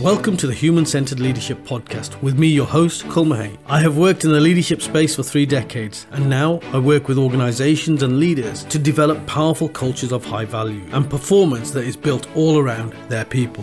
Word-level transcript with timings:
Welcome 0.00 0.38
to 0.38 0.46
the 0.46 0.54
Human 0.54 0.86
Centered 0.86 1.20
Leadership 1.20 1.62
Podcast 1.62 2.22
with 2.22 2.38
me, 2.38 2.46
your 2.46 2.64
host, 2.64 3.06
Kul 3.10 3.26
Mahay. 3.26 3.58
I 3.66 3.80
have 3.80 3.98
worked 3.98 4.24
in 4.24 4.32
the 4.32 4.40
leadership 4.40 4.80
space 4.80 5.14
for 5.14 5.22
three 5.22 5.44
decades, 5.44 6.06
and 6.12 6.30
now 6.30 6.60
I 6.72 6.78
work 6.78 7.06
with 7.06 7.18
organizations 7.18 8.02
and 8.02 8.18
leaders 8.18 8.64
to 8.64 8.78
develop 8.78 9.26
powerful 9.26 9.68
cultures 9.68 10.10
of 10.10 10.24
high 10.24 10.46
value 10.46 10.88
and 10.92 11.10
performance 11.10 11.72
that 11.72 11.84
is 11.84 11.98
built 11.98 12.34
all 12.34 12.58
around 12.58 12.94
their 13.10 13.26
people. 13.26 13.62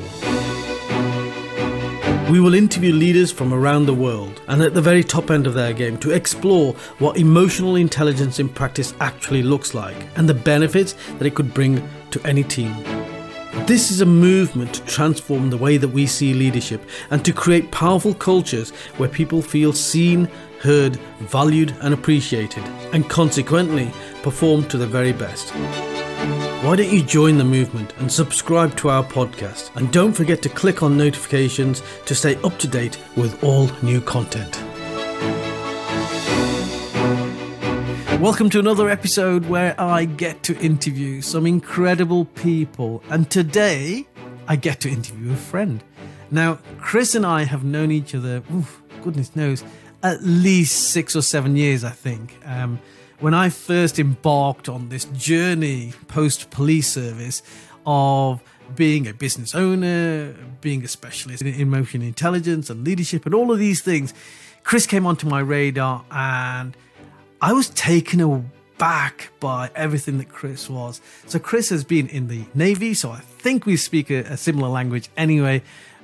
We 2.29 2.39
will 2.39 2.53
interview 2.53 2.93
leaders 2.93 3.31
from 3.31 3.51
around 3.51 3.87
the 3.87 3.95
world 3.95 4.39
and 4.47 4.61
at 4.61 4.75
the 4.75 4.81
very 4.81 5.03
top 5.03 5.31
end 5.31 5.47
of 5.47 5.55
their 5.55 5.73
game 5.73 5.97
to 5.97 6.11
explore 6.11 6.73
what 6.99 7.17
emotional 7.17 7.77
intelligence 7.77 8.39
in 8.39 8.47
practice 8.47 8.93
actually 8.99 9.41
looks 9.41 9.73
like 9.73 9.97
and 10.15 10.29
the 10.29 10.35
benefits 10.35 10.93
that 11.17 11.25
it 11.25 11.33
could 11.33 11.51
bring 11.55 11.81
to 12.11 12.21
any 12.27 12.43
team. 12.43 12.75
This 13.65 13.91
is 13.91 14.01
a 14.01 14.05
movement 14.05 14.75
to 14.75 14.85
transform 14.85 15.49
the 15.49 15.57
way 15.57 15.77
that 15.77 15.87
we 15.87 16.05
see 16.05 16.33
leadership 16.33 16.81
and 17.09 17.23
to 17.25 17.33
create 17.33 17.71
powerful 17.71 18.13
cultures 18.13 18.69
where 18.97 19.09
people 19.09 19.41
feel 19.41 19.73
seen, 19.73 20.29
heard, 20.61 20.97
valued, 21.19 21.75
and 21.81 21.93
appreciated, 21.93 22.63
and 22.93 23.09
consequently 23.09 23.91
perform 24.23 24.67
to 24.69 24.77
their 24.77 24.87
very 24.87 25.11
best. 25.11 25.49
Why 26.63 26.75
don't 26.75 26.91
you 26.91 27.03
join 27.03 27.37
the 27.37 27.43
movement 27.43 27.93
and 27.97 28.11
subscribe 28.11 28.75
to 28.77 28.89
our 28.89 29.03
podcast? 29.03 29.75
And 29.75 29.91
don't 29.91 30.13
forget 30.13 30.41
to 30.43 30.49
click 30.49 30.81
on 30.81 30.97
notifications 30.97 31.81
to 32.05 32.15
stay 32.15 32.35
up 32.43 32.57
to 32.59 32.67
date 32.67 32.97
with 33.15 33.43
all 33.43 33.69
new 33.81 34.01
content. 34.01 34.66
Welcome 38.19 38.49
to 38.49 38.59
another 38.59 38.89
episode 38.89 39.45
where 39.45 39.79
I 39.79 40.05
get 40.05 40.41
to 40.43 40.57
interview 40.57 41.21
some 41.21 41.45
incredible 41.45 42.25
people. 42.25 43.03
And 43.11 43.29
today 43.29 44.07
I 44.47 44.55
get 44.55 44.81
to 44.81 44.89
interview 44.89 45.33
a 45.33 45.35
friend. 45.35 45.83
Now, 46.31 46.57
Chris 46.79 47.13
and 47.13 47.27
I 47.27 47.43
have 47.43 47.63
known 47.63 47.91
each 47.91 48.15
other, 48.15 48.41
oof, 48.51 48.81
goodness 49.03 49.35
knows, 49.35 49.63
at 50.01 50.23
least 50.23 50.89
six 50.89 51.15
or 51.15 51.21
seven 51.21 51.55
years, 51.55 51.83
I 51.83 51.91
think. 51.91 52.35
Um, 52.43 52.79
when 53.19 53.35
I 53.35 53.49
first 53.49 53.99
embarked 53.99 54.67
on 54.67 54.89
this 54.89 55.05
journey 55.05 55.93
post 56.07 56.49
police 56.49 56.91
service 56.91 57.43
of 57.85 58.41
being 58.75 59.07
a 59.07 59.13
business 59.13 59.53
owner, 59.53 60.33
being 60.61 60.83
a 60.83 60.87
specialist 60.87 61.43
in 61.43 61.53
emotion 61.53 62.01
intelligence 62.01 62.71
and 62.71 62.83
leadership, 62.83 63.27
and 63.27 63.35
all 63.35 63.51
of 63.51 63.59
these 63.59 63.81
things, 63.81 64.11
Chris 64.63 64.87
came 64.87 65.05
onto 65.05 65.27
my 65.27 65.39
radar 65.39 66.03
and 66.09 66.75
I 67.41 67.53
was 67.53 67.69
taken 67.69 68.19
aback 68.19 69.31
by 69.39 69.69
everything 69.75 70.17
that 70.17 70.29
Chris 70.29 70.69
was. 70.69 71.01
So, 71.27 71.37
Chris 71.37 71.69
has 71.69 71.83
been 71.83 72.07
in 72.07 72.27
the 72.27 72.45
Navy, 72.55 72.95
so 72.95 73.11
I 73.11 73.19
think 73.19 73.65
we 73.65 73.77
speak 73.77 74.09
a, 74.09 74.21
a 74.21 74.37
similar 74.37 74.69
language 74.69 75.09
anyway. 75.15 75.61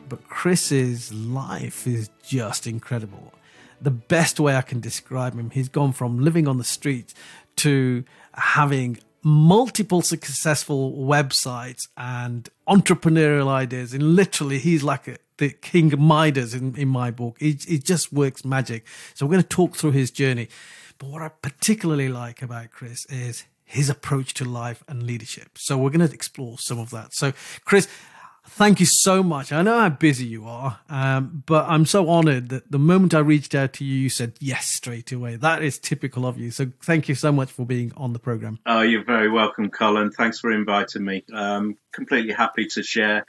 But 0.10 0.28
Chris's 0.28 1.12
life 1.12 1.88
is 1.88 2.10
just 2.24 2.68
incredible. 2.68 3.34
The 3.82 3.92
best 3.92 4.40
way 4.40 4.56
I 4.56 4.62
can 4.62 4.80
describe 4.80 5.34
him, 5.34 5.50
he's 5.50 5.70
gone 5.70 5.92
from 5.92 6.20
living 6.20 6.48
on 6.48 6.58
the 6.58 6.64
streets 6.64 7.16
to 7.58 8.04
having 8.34 9.00
multiple 9.24 10.02
successful 10.02 10.94
websites 10.94 11.88
and 11.98 12.50
entrepreneurial 12.68 13.48
ideas. 13.48 13.94
And 13.94 14.16
literally, 14.16 14.60
he's 14.60 14.84
like 14.84 15.08
a, 15.08 15.18
the 15.38 15.50
king 15.50 15.94
of 15.94 16.00
Midas 16.00 16.54
in, 16.54 16.76
in 16.76 16.88
my 16.88 17.12
book. 17.12 17.38
He, 17.40 17.58
he 17.68 17.80
just 17.80 18.14
works 18.14 18.46
magic. 18.46 18.86
So, 19.14 19.26
we're 19.26 19.34
going 19.34 19.44
to 19.44 19.50
talk 19.50 19.76
through 19.76 19.92
his 19.92 20.12
journey. 20.12 20.50
But 20.98 21.10
what 21.10 21.22
I 21.22 21.30
particularly 21.30 22.10
like 22.10 22.42
about 22.42 22.72
Chris 22.72 23.06
is 23.08 23.46
his 23.74 23.90
approach 23.90 24.34
to 24.36 24.46
life 24.46 24.84
and 24.88 25.04
leadership. 25.04 25.58
So 25.58 25.78
we're 25.78 25.90
going 25.90 26.08
to 26.08 26.14
explore 26.14 26.58
some 26.60 26.80
of 26.80 26.92
that. 26.92 27.14
So, 27.14 27.34
Chris, 27.66 27.88
thank 28.46 28.80
you 28.80 28.86
so 28.86 29.24
much. 29.24 29.52
I 29.52 29.62
know 29.62 29.80
how 29.80 29.90
busy 29.90 30.26
you 30.26 30.46
are, 30.46 30.80
um, 30.90 31.44
but 31.46 31.66
I'm 31.68 31.86
so 31.86 32.10
honored 32.10 32.50
that 32.50 32.72
the 32.72 32.80
moment 32.80 33.14
I 33.14 33.20
reached 33.20 33.56
out 33.56 33.74
to 33.74 33.86
you, 33.86 33.96
you 33.96 34.10
said 34.10 34.34
yes 34.40 34.68
straight 34.68 35.12
away. 35.12 35.36
That 35.36 35.64
is 35.64 35.80
typical 35.80 36.26
of 36.26 36.38
you. 36.38 36.52
So 36.52 36.72
thank 36.82 37.10
you 37.10 37.16
so 37.16 37.32
much 37.32 37.52
for 37.52 37.66
being 37.66 37.92
on 37.98 38.14
the 38.14 38.20
program. 38.20 38.60
Oh, 38.66 38.82
you're 38.82 39.04
very 39.04 39.30
welcome, 39.30 39.70
Colin. 39.70 40.12
Thanks 40.12 40.40
for 40.40 40.52
inviting 40.52 41.06
me. 41.06 41.24
Um, 41.34 41.78
completely 41.92 42.34
happy 42.34 42.68
to 42.68 42.84
share 42.84 43.26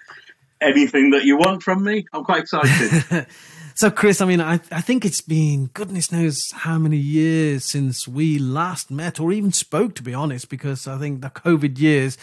anything 0.60 1.10
that 1.10 1.24
you 1.24 1.36
want 1.36 1.62
from 1.62 1.84
me. 1.84 2.06
I'm 2.12 2.24
quite 2.24 2.42
excited. 2.42 3.26
So, 3.76 3.90
Chris, 3.90 4.20
I 4.20 4.26
mean, 4.26 4.40
I, 4.40 4.60
I 4.70 4.80
think 4.80 5.04
it's 5.04 5.20
been 5.20 5.66
goodness 5.74 6.12
knows 6.12 6.40
how 6.52 6.78
many 6.78 6.96
years 6.96 7.64
since 7.64 8.06
we 8.06 8.38
last 8.38 8.88
met 8.88 9.18
or 9.18 9.32
even 9.32 9.50
spoke, 9.50 9.96
to 9.96 10.02
be 10.04 10.14
honest, 10.14 10.48
because 10.48 10.86
I 10.86 10.96
think 10.96 11.22
the 11.22 11.30
COVID 11.30 11.76
years, 11.80 12.16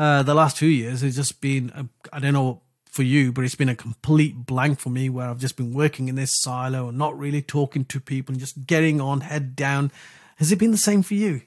uh, 0.00 0.22
the 0.22 0.32
last 0.32 0.56
two 0.56 0.66
years, 0.66 1.02
has 1.02 1.14
just 1.14 1.42
been, 1.42 1.90
I 2.10 2.20
don't 2.20 2.32
know 2.32 2.62
for 2.90 3.02
you, 3.02 3.32
but 3.32 3.44
it's 3.44 3.54
been 3.54 3.68
a 3.68 3.76
complete 3.76 4.46
blank 4.46 4.80
for 4.80 4.88
me 4.88 5.10
where 5.10 5.28
I've 5.28 5.38
just 5.38 5.58
been 5.58 5.74
working 5.74 6.08
in 6.08 6.14
this 6.14 6.40
silo 6.40 6.88
and 6.88 6.96
not 6.96 7.18
really 7.18 7.42
talking 7.42 7.84
to 7.84 8.00
people 8.00 8.32
and 8.32 8.40
just 8.40 8.66
getting 8.66 8.98
on 8.98 9.20
head 9.20 9.54
down. 9.54 9.92
Has 10.36 10.50
it 10.52 10.58
been 10.58 10.70
the 10.70 10.78
same 10.78 11.02
for 11.02 11.12
you? 11.12 11.42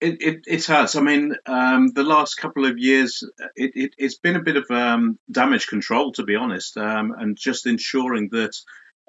It, 0.00 0.22
it, 0.22 0.40
it 0.46 0.66
has. 0.66 0.94
I 0.94 1.00
mean, 1.00 1.34
um, 1.46 1.88
the 1.92 2.04
last 2.04 2.36
couple 2.36 2.66
of 2.66 2.78
years, 2.78 3.28
it, 3.56 3.72
it, 3.74 3.94
has 3.98 4.14
been 4.14 4.36
a 4.36 4.42
bit 4.42 4.56
of 4.56 4.70
um, 4.70 5.18
damage 5.28 5.66
control, 5.66 6.12
to 6.12 6.22
be 6.22 6.36
honest, 6.36 6.76
um, 6.76 7.16
and 7.18 7.36
just 7.36 7.66
ensuring 7.66 8.28
that 8.30 8.54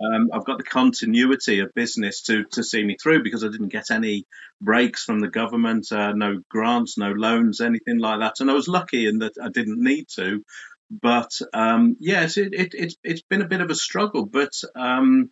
um, 0.03 0.29
I've 0.31 0.45
got 0.45 0.57
the 0.57 0.63
continuity 0.63 1.59
of 1.59 1.73
business 1.73 2.21
to, 2.23 2.43
to 2.51 2.63
see 2.63 2.83
me 2.83 2.97
through 3.01 3.23
because 3.23 3.43
I 3.43 3.49
didn't 3.49 3.69
get 3.69 3.89
any 3.91 4.25
breaks 4.61 5.03
from 5.03 5.19
the 5.19 5.27
government, 5.27 5.91
uh, 5.91 6.13
no 6.13 6.39
grants, 6.49 6.97
no 6.97 7.11
loans, 7.11 7.61
anything 7.61 7.97
like 7.99 8.19
that. 8.19 8.39
And 8.39 8.49
I 8.49 8.53
was 8.53 8.67
lucky 8.67 9.07
in 9.07 9.19
that 9.19 9.33
I 9.41 9.49
didn't 9.49 9.81
need 9.81 10.07
to. 10.15 10.43
But 10.89 11.31
um, 11.53 11.97
yes, 11.99 12.37
it, 12.37 12.53
it, 12.53 12.73
it, 12.73 12.93
it's 13.03 13.23
been 13.23 13.41
a 13.41 13.47
bit 13.47 13.61
of 13.61 13.69
a 13.69 13.75
struggle, 13.75 14.25
but 14.25 14.53
um, 14.75 15.31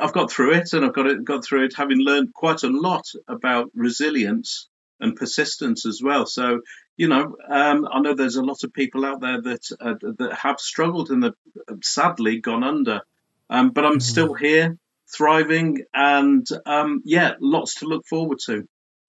I've 0.00 0.12
got 0.12 0.30
through 0.30 0.54
it 0.54 0.72
and 0.72 0.84
I've 0.84 0.94
got 0.94 1.06
it, 1.06 1.24
got 1.24 1.44
through 1.44 1.64
it 1.64 1.74
having 1.76 1.98
learned 1.98 2.32
quite 2.34 2.62
a 2.62 2.68
lot 2.68 3.04
about 3.28 3.70
resilience 3.74 4.68
and 5.00 5.16
persistence 5.16 5.84
as 5.86 6.00
well. 6.02 6.26
So, 6.26 6.60
you 6.96 7.08
know, 7.08 7.36
um, 7.50 7.88
I 7.90 8.00
know 8.00 8.14
there's 8.14 8.36
a 8.36 8.44
lot 8.44 8.62
of 8.62 8.72
people 8.72 9.04
out 9.04 9.20
there 9.20 9.40
that 9.42 9.64
uh, 9.80 9.94
that 10.18 10.34
have 10.34 10.60
struggled 10.60 11.10
and 11.10 11.24
that 11.24 11.34
sadly 11.82 12.40
gone 12.40 12.62
under, 12.62 13.00
um, 13.52 13.70
but 13.70 13.84
I'm 13.84 13.98
mm. 13.98 14.02
still 14.02 14.32
here, 14.32 14.78
thriving, 15.14 15.84
and 15.92 16.46
um, 16.64 17.02
yeah, 17.04 17.34
lots 17.38 17.76
to 17.76 17.86
look 17.86 18.06
forward 18.08 18.38
to. 18.46 18.64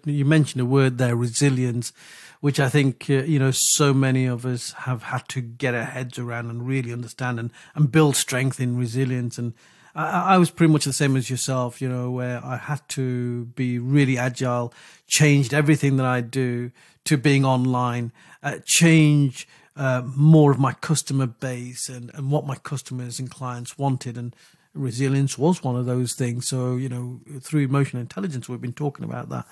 You 0.06 0.26
mentioned 0.26 0.62
a 0.62 0.66
word 0.66 0.98
there, 0.98 1.16
resilience, 1.16 1.94
which 2.42 2.60
I 2.60 2.68
think 2.68 3.10
uh, 3.10 3.24
you 3.24 3.40
know 3.40 3.52
so 3.54 3.94
many 3.94 4.26
of 4.26 4.46
us 4.46 4.74
have 4.74 5.04
had 5.04 5.30
to 5.30 5.42
get 5.42 5.74
our 5.74 5.86
heads 5.86 6.20
around 6.20 6.50
and 6.50 6.68
really 6.68 6.92
understand 6.92 7.40
and, 7.40 7.52
and 7.74 7.90
build 7.90 8.18
strength 8.18 8.60
in 8.60 8.76
resilience 8.76 9.38
and 9.38 9.54
I, 9.96 10.34
I, 10.34 10.38
was 10.38 10.50
pretty 10.50 10.74
much 10.74 10.86
the 10.86 10.94
same 10.94 11.16
as 11.16 11.30
yourself, 11.30 11.80
you 11.80 11.88
know, 11.88 12.10
where 12.10 12.44
I 12.44 12.58
had 12.58 12.82
to 12.90 13.46
be 13.46 13.78
really 13.78 14.18
agile, 14.18 14.74
changed 15.08 15.54
everything 15.54 15.98
that 15.98 16.06
I 16.06 16.22
do 16.22 16.72
to 17.06 17.16
being 17.16 17.46
online, 17.46 18.12
uh, 18.42 18.58
change 18.66 19.48
uh, 19.76 20.04
more 20.06 20.52
of 20.52 20.60
my 20.60 20.74
customer 20.74 21.28
base 21.28 21.90
and, 21.90 22.12
and 22.14 22.32
what 22.32 22.46
my 22.46 22.56
customers 22.56 23.20
and 23.20 23.30
clients 23.30 23.78
wanted. 23.78 24.18
And 24.18 24.36
resilience 24.74 25.38
was 25.38 25.64
one 25.64 25.76
of 25.76 25.86
those 25.86 26.14
things. 26.14 26.48
So, 26.48 26.76
you 26.76 26.90
know, 26.90 27.22
through 27.42 27.62
emotional 27.62 28.02
intelligence, 28.02 28.48
we've 28.48 28.62
been 28.62 28.74
talking 28.74 29.06
about 29.06 29.30
that. 29.30 29.46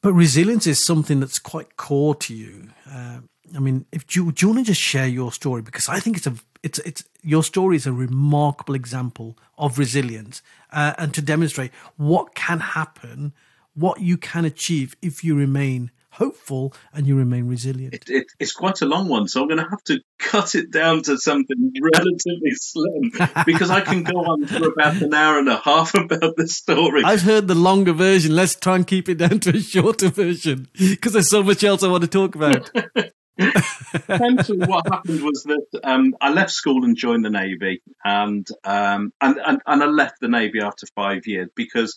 But 0.00 0.12
resilience 0.12 0.66
is 0.66 0.84
something 0.84 1.20
that's 1.20 1.38
quite 1.38 1.76
core 1.76 2.14
to 2.14 2.34
you. 2.34 2.70
Uh, 2.88 3.20
I 3.54 3.58
mean, 3.58 3.86
if 3.92 4.06
do 4.06 4.24
you, 4.24 4.32
do 4.32 4.46
you 4.46 4.52
want 4.52 4.66
to 4.66 4.72
just 4.72 4.80
share 4.80 5.06
your 5.06 5.32
story 5.32 5.62
because 5.62 5.88
I 5.88 6.00
think 6.00 6.16
it's 6.16 6.26
a 6.26 6.34
it's 6.62 6.78
it's 6.80 7.04
your 7.22 7.42
story 7.42 7.76
is 7.76 7.86
a 7.86 7.92
remarkable 7.92 8.74
example 8.74 9.38
of 9.56 9.78
resilience 9.78 10.42
uh, 10.72 10.94
and 10.98 11.14
to 11.14 11.22
demonstrate 11.22 11.72
what 11.96 12.34
can 12.34 12.60
happen, 12.60 13.32
what 13.74 14.00
you 14.00 14.16
can 14.16 14.44
achieve 14.44 14.94
if 15.00 15.24
you 15.24 15.34
remain 15.34 15.90
hopeful 16.18 16.74
and 16.92 17.06
you 17.06 17.16
remain 17.16 17.46
resilient. 17.46 17.94
It, 17.94 18.04
it, 18.08 18.26
it's 18.38 18.52
quite 18.52 18.82
a 18.82 18.86
long 18.86 19.08
one, 19.08 19.28
so 19.28 19.40
I'm 19.40 19.48
going 19.48 19.62
to 19.62 19.70
have 19.70 19.82
to 19.84 20.00
cut 20.18 20.54
it 20.54 20.70
down 20.70 21.02
to 21.04 21.16
something 21.16 21.72
relatively 21.80 22.50
slim 22.52 23.12
because 23.46 23.70
I 23.70 23.80
can 23.80 24.02
go 24.02 24.18
on 24.18 24.46
for 24.46 24.68
about 24.68 25.00
an 25.00 25.14
hour 25.14 25.38
and 25.38 25.48
a 25.48 25.56
half 25.56 25.94
about 25.94 26.36
this 26.36 26.56
story. 26.56 27.02
I've 27.04 27.22
heard 27.22 27.48
the 27.48 27.54
longer 27.54 27.92
version. 27.92 28.34
Let's 28.34 28.56
try 28.56 28.76
and 28.76 28.86
keep 28.86 29.08
it 29.08 29.18
down 29.18 29.40
to 29.40 29.56
a 29.56 29.60
shorter 29.60 30.08
version 30.10 30.68
because 30.76 31.12
there's 31.12 31.30
so 31.30 31.42
much 31.42 31.64
else 31.64 31.82
I 31.82 31.88
want 31.88 32.02
to 32.02 32.10
talk 32.10 32.34
about. 32.34 32.70
Essentially, 34.08 34.66
what 34.66 34.84
happened 34.88 35.22
was 35.22 35.44
that 35.44 35.80
um, 35.84 36.16
I 36.20 36.32
left 36.32 36.50
school 36.50 36.84
and 36.84 36.96
joined 36.96 37.24
the 37.24 37.30
navy, 37.30 37.82
and, 38.04 38.44
um, 38.64 39.12
and 39.20 39.38
and 39.38 39.62
and 39.64 39.82
I 39.82 39.86
left 39.86 40.16
the 40.20 40.26
navy 40.26 40.60
after 40.60 40.86
five 40.96 41.24
years 41.26 41.48
because 41.54 41.96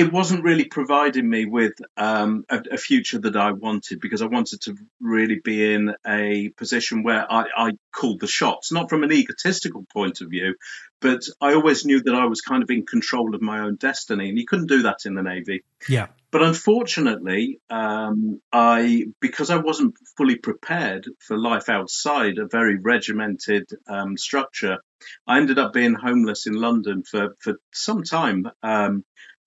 it 0.00 0.10
wasn't 0.10 0.42
really 0.42 0.64
providing 0.64 1.28
me 1.28 1.44
with 1.44 1.74
um, 1.98 2.46
a, 2.48 2.62
a, 2.72 2.78
future 2.78 3.18
that 3.18 3.36
I 3.36 3.52
wanted 3.52 4.00
because 4.00 4.22
I 4.22 4.26
wanted 4.26 4.62
to 4.62 4.74
really 4.98 5.40
be 5.44 5.74
in 5.74 5.94
a 6.06 6.48
position 6.56 7.02
where 7.02 7.30
I, 7.30 7.44
I, 7.54 7.72
called 7.92 8.20
the 8.20 8.26
shots, 8.26 8.72
not 8.72 8.88
from 8.88 9.02
an 9.02 9.12
egotistical 9.12 9.84
point 9.92 10.22
of 10.22 10.30
view, 10.30 10.54
but 11.00 11.20
I 11.38 11.52
always 11.52 11.84
knew 11.84 12.02
that 12.02 12.14
I 12.14 12.24
was 12.24 12.40
kind 12.40 12.62
of 12.62 12.70
in 12.70 12.86
control 12.86 13.34
of 13.34 13.42
my 13.42 13.60
own 13.60 13.76
destiny, 13.76 14.30
and 14.30 14.38
you 14.38 14.46
couldn't 14.46 14.68
do 14.68 14.84
that 14.84 15.00
in 15.04 15.14
the 15.14 15.22
navy. 15.22 15.64
Yeah. 15.86 16.06
but 16.30 16.42
unfortunately, 16.42 17.60
um, 17.68 18.40
I 18.52 19.06
because 19.20 19.50
I 19.50 19.56
wasn't 19.56 19.96
fully 20.16 20.36
prepared 20.36 21.08
for 21.18 21.36
life 21.36 21.68
outside 21.68 22.38
a 22.38 22.46
very 22.46 22.78
regimented 22.78 23.68
um, 23.86 24.16
structure, 24.16 24.78
I 25.26 25.36
ended 25.36 25.58
up 25.58 25.74
being 25.74 25.92
homeless 25.94 26.46
in 26.46 26.54
London 26.54 27.02
for 27.02 27.36
for 27.38 27.60
some 27.70 28.02
time. 28.02 28.46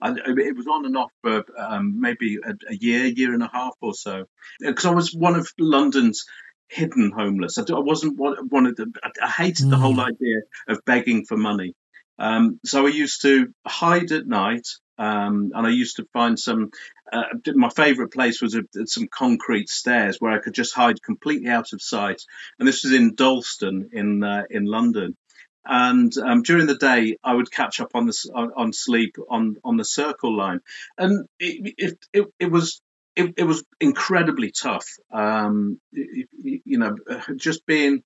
I, 0.04 0.14
it 0.28 0.58
was 0.58 0.68
on 0.68 0.86
and 0.86 0.98
off 0.98 1.12
for 1.22 1.44
um, 1.58 2.02
maybe 2.02 2.38
a, 2.44 2.54
a, 2.70 2.76
year, 2.76 3.06
year 3.06 3.34
and 3.34 3.42
a 3.42 3.50
half 3.52 3.74
or 3.82 3.94
so, 3.94 4.26
because 4.60 4.86
I 4.86 4.92
was 4.92 5.14
one 5.14 5.36
of 5.36 5.48
London's 5.58 6.26
hidden 6.68 7.12
homeless. 7.16 7.58
I, 7.58 7.62
I 7.62 7.80
wasn't 7.80 8.18
one, 8.18 8.36
one 8.50 8.66
of 8.66 8.76
the. 8.76 8.92
I, 9.22 9.30
hated 9.30 9.68
mm. 9.68 9.70
the 9.70 9.78
whole 9.78 9.94
hmm. 9.94 10.02
idea 10.02 10.42
of 10.68 10.84
begging 10.86 11.26
for 11.26 11.38
money. 11.38 11.74
Um, 12.20 12.60
so 12.66 12.86
I 12.86 12.90
used 12.90 13.22
to 13.22 13.54
hide 13.66 14.12
at 14.12 14.28
night, 14.28 14.68
um, 14.98 15.52
and 15.54 15.66
I 15.66 15.70
used 15.70 15.98
to 15.98 16.06
find 16.12 16.38
some. 16.38 16.72
Uh, 17.12 17.24
my 17.56 17.70
favourite 17.70 18.12
place 18.12 18.42
was 18.42 18.56
a, 18.56 18.64
some 18.86 19.08
concrete 19.08 19.70
stairs 19.70 20.18
where 20.20 20.32
I 20.32 20.40
could 20.40 20.54
just 20.54 20.74
hide 20.74 21.02
completely 21.02 21.50
out 21.50 21.72
of 21.72 21.82
sight. 21.82 22.22
And 22.60 22.68
this 22.68 22.84
was 22.84 22.94
in 22.94 23.16
Dalston 23.16 23.90
in 23.94 24.24
uh, 24.24 24.44
in 24.50 24.66
London. 24.66 25.16
And 25.66 26.16
um, 26.18 26.44
during 26.44 26.68
the 26.68 26.78
day, 26.78 27.18
I 27.24 27.34
would 27.34 27.52
catch 27.52 27.80
up 27.80 27.92
on 27.94 28.06
the 28.06 28.32
on, 28.34 28.52
on 28.56 28.74
sleep 28.74 29.16
on 29.30 29.58
on 29.64 29.78
the 29.78 29.86
Circle 29.86 30.36
line, 30.36 30.60
and 30.98 31.28
it 31.40 31.74
it, 31.78 32.06
it, 32.12 32.26
it 32.40 32.52
was 32.52 32.82
it, 33.16 33.34
it, 33.38 33.44
was 33.44 33.64
incredibly 33.80 34.52
tough. 34.52 34.88
Um, 35.12 35.80
you 35.92 36.78
know, 36.80 36.96
just 37.38 37.66
being 37.66 38.04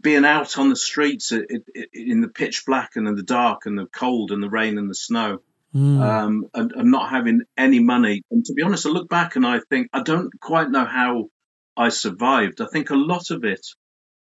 being 0.00 0.24
out 0.24 0.58
on 0.58 0.68
the 0.68 0.76
streets 0.76 1.32
in 1.32 2.20
the 2.20 2.28
pitch 2.28 2.64
black 2.66 2.96
and 2.96 3.06
in 3.08 3.14
the 3.14 3.22
dark 3.22 3.66
and 3.66 3.78
the 3.78 3.86
cold 3.86 4.32
and 4.32 4.42
the 4.42 4.50
rain 4.50 4.78
and 4.78 4.90
the 4.90 4.94
snow. 4.94 5.40
Mm. 5.74 6.00
Um, 6.00 6.48
and, 6.54 6.70
and, 6.70 6.90
not 6.92 7.10
having 7.10 7.42
any 7.56 7.80
money. 7.80 8.22
And 8.30 8.44
to 8.44 8.52
be 8.52 8.62
honest, 8.62 8.86
I 8.86 8.90
look 8.90 9.08
back 9.08 9.34
and 9.34 9.44
I 9.44 9.58
think 9.58 9.88
I 9.92 10.02
don't 10.02 10.30
quite 10.40 10.70
know 10.70 10.84
how 10.84 11.30
I 11.76 11.88
survived. 11.88 12.60
I 12.60 12.66
think 12.66 12.90
a 12.90 12.96
lot 12.96 13.32
of 13.32 13.44
it, 13.44 13.66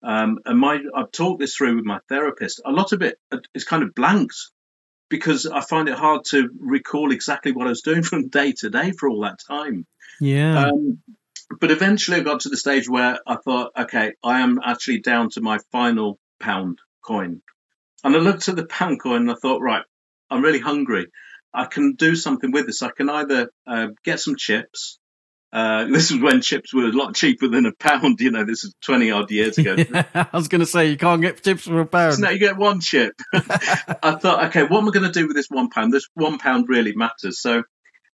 um, 0.06 0.40
and 0.46 0.60
my 0.60 0.80
I've 0.96 1.12
talked 1.12 1.40
this 1.40 1.56
through 1.56 1.78
with 1.78 1.86
my 1.86 2.00
therapist. 2.08 2.62
A 2.64 2.72
lot 2.72 2.94
of 2.94 3.02
it 3.02 3.18
is 3.56 3.64
kind 3.64 3.84
of 3.84 3.96
blanked 3.96 4.38
because 5.10 5.48
I 5.48 5.62
find 5.62 5.90
it 5.90 5.96
hard 5.96 6.26
to 6.26 6.50
recall 6.60 7.12
exactly 7.12 7.52
what 7.52 7.66
I 7.66 7.72
was 7.72 7.82
doing 7.82 8.04
from 8.10 8.30
day 8.30 8.54
to 8.60 8.70
day 8.70 8.92
for 8.92 9.10
all 9.10 9.22
that 9.22 9.40
time. 9.48 9.86
Yeah. 10.22 10.68
Um, 10.68 11.00
but 11.60 11.72
eventually 11.72 12.18
I 12.18 12.24
got 12.24 12.42
to 12.42 12.50
the 12.50 12.58
stage 12.58 12.88
where 12.88 13.20
I 13.26 13.38
thought, 13.38 13.72
okay, 13.78 14.14
I 14.24 14.42
am 14.42 14.60
actually 14.64 15.00
down 15.00 15.30
to 15.32 15.42
my 15.42 15.60
final 15.72 16.20
pound 16.40 16.80
coin. 17.02 17.42
And 18.04 18.16
I 18.16 18.20
looked 18.20 18.48
at 18.48 18.56
the 18.56 18.66
pound 18.66 19.02
coin 19.02 19.22
and 19.22 19.32
I 19.32 19.36
thought, 19.36 19.62
right, 19.62 19.84
I'm 20.30 20.44
really 20.44 20.60
hungry. 20.60 21.08
I 21.54 21.66
can 21.66 21.94
do 21.94 22.16
something 22.16 22.52
with 22.52 22.68
this. 22.68 22.82
I 22.82 22.92
can 22.92 23.10
either 23.10 23.50
uh, 23.66 23.88
get 24.04 24.20
some 24.20 24.36
chips. 24.36 25.00
Uh, 25.56 25.86
this 25.90 26.12
was 26.12 26.22
when 26.22 26.42
chips 26.42 26.74
were 26.74 26.84
a 26.84 26.92
lot 26.92 27.16
cheaper 27.16 27.48
than 27.48 27.66
a 27.66 27.72
pound. 27.72 28.20
You 28.20 28.32
know, 28.32 28.44
this 28.44 28.66
is 28.66 28.76
20 28.82 29.12
odd 29.12 29.32
years 29.32 29.58
ago. 29.58 29.76
yeah, 29.90 30.04
I 30.14 30.38
was 30.38 30.50
going 30.50 30.60
to 30.60 30.66
say, 30.66 30.88
you 30.88 30.98
can't 30.98 31.22
get 31.22 31.42
chips 31.42 31.64
for 31.64 31.80
a 31.80 31.86
pound. 31.86 32.20
No, 32.20 32.30
you 32.30 32.40
get 32.40 32.58
one 32.58 32.82
chip. 32.82 33.14
I 33.34 34.18
thought, 34.22 34.46
okay, 34.48 34.64
what 34.64 34.80
am 34.82 34.90
I 34.90 34.92
going 34.92 35.12
to 35.12 35.18
do 35.18 35.28
with 35.28 35.36
this 35.36 35.50
one 35.50 35.70
pound? 35.70 35.94
This 35.94 36.10
one 36.14 36.40
pound 36.40 36.66
really 36.68 36.94
matters. 36.94 37.40
So 37.40 37.64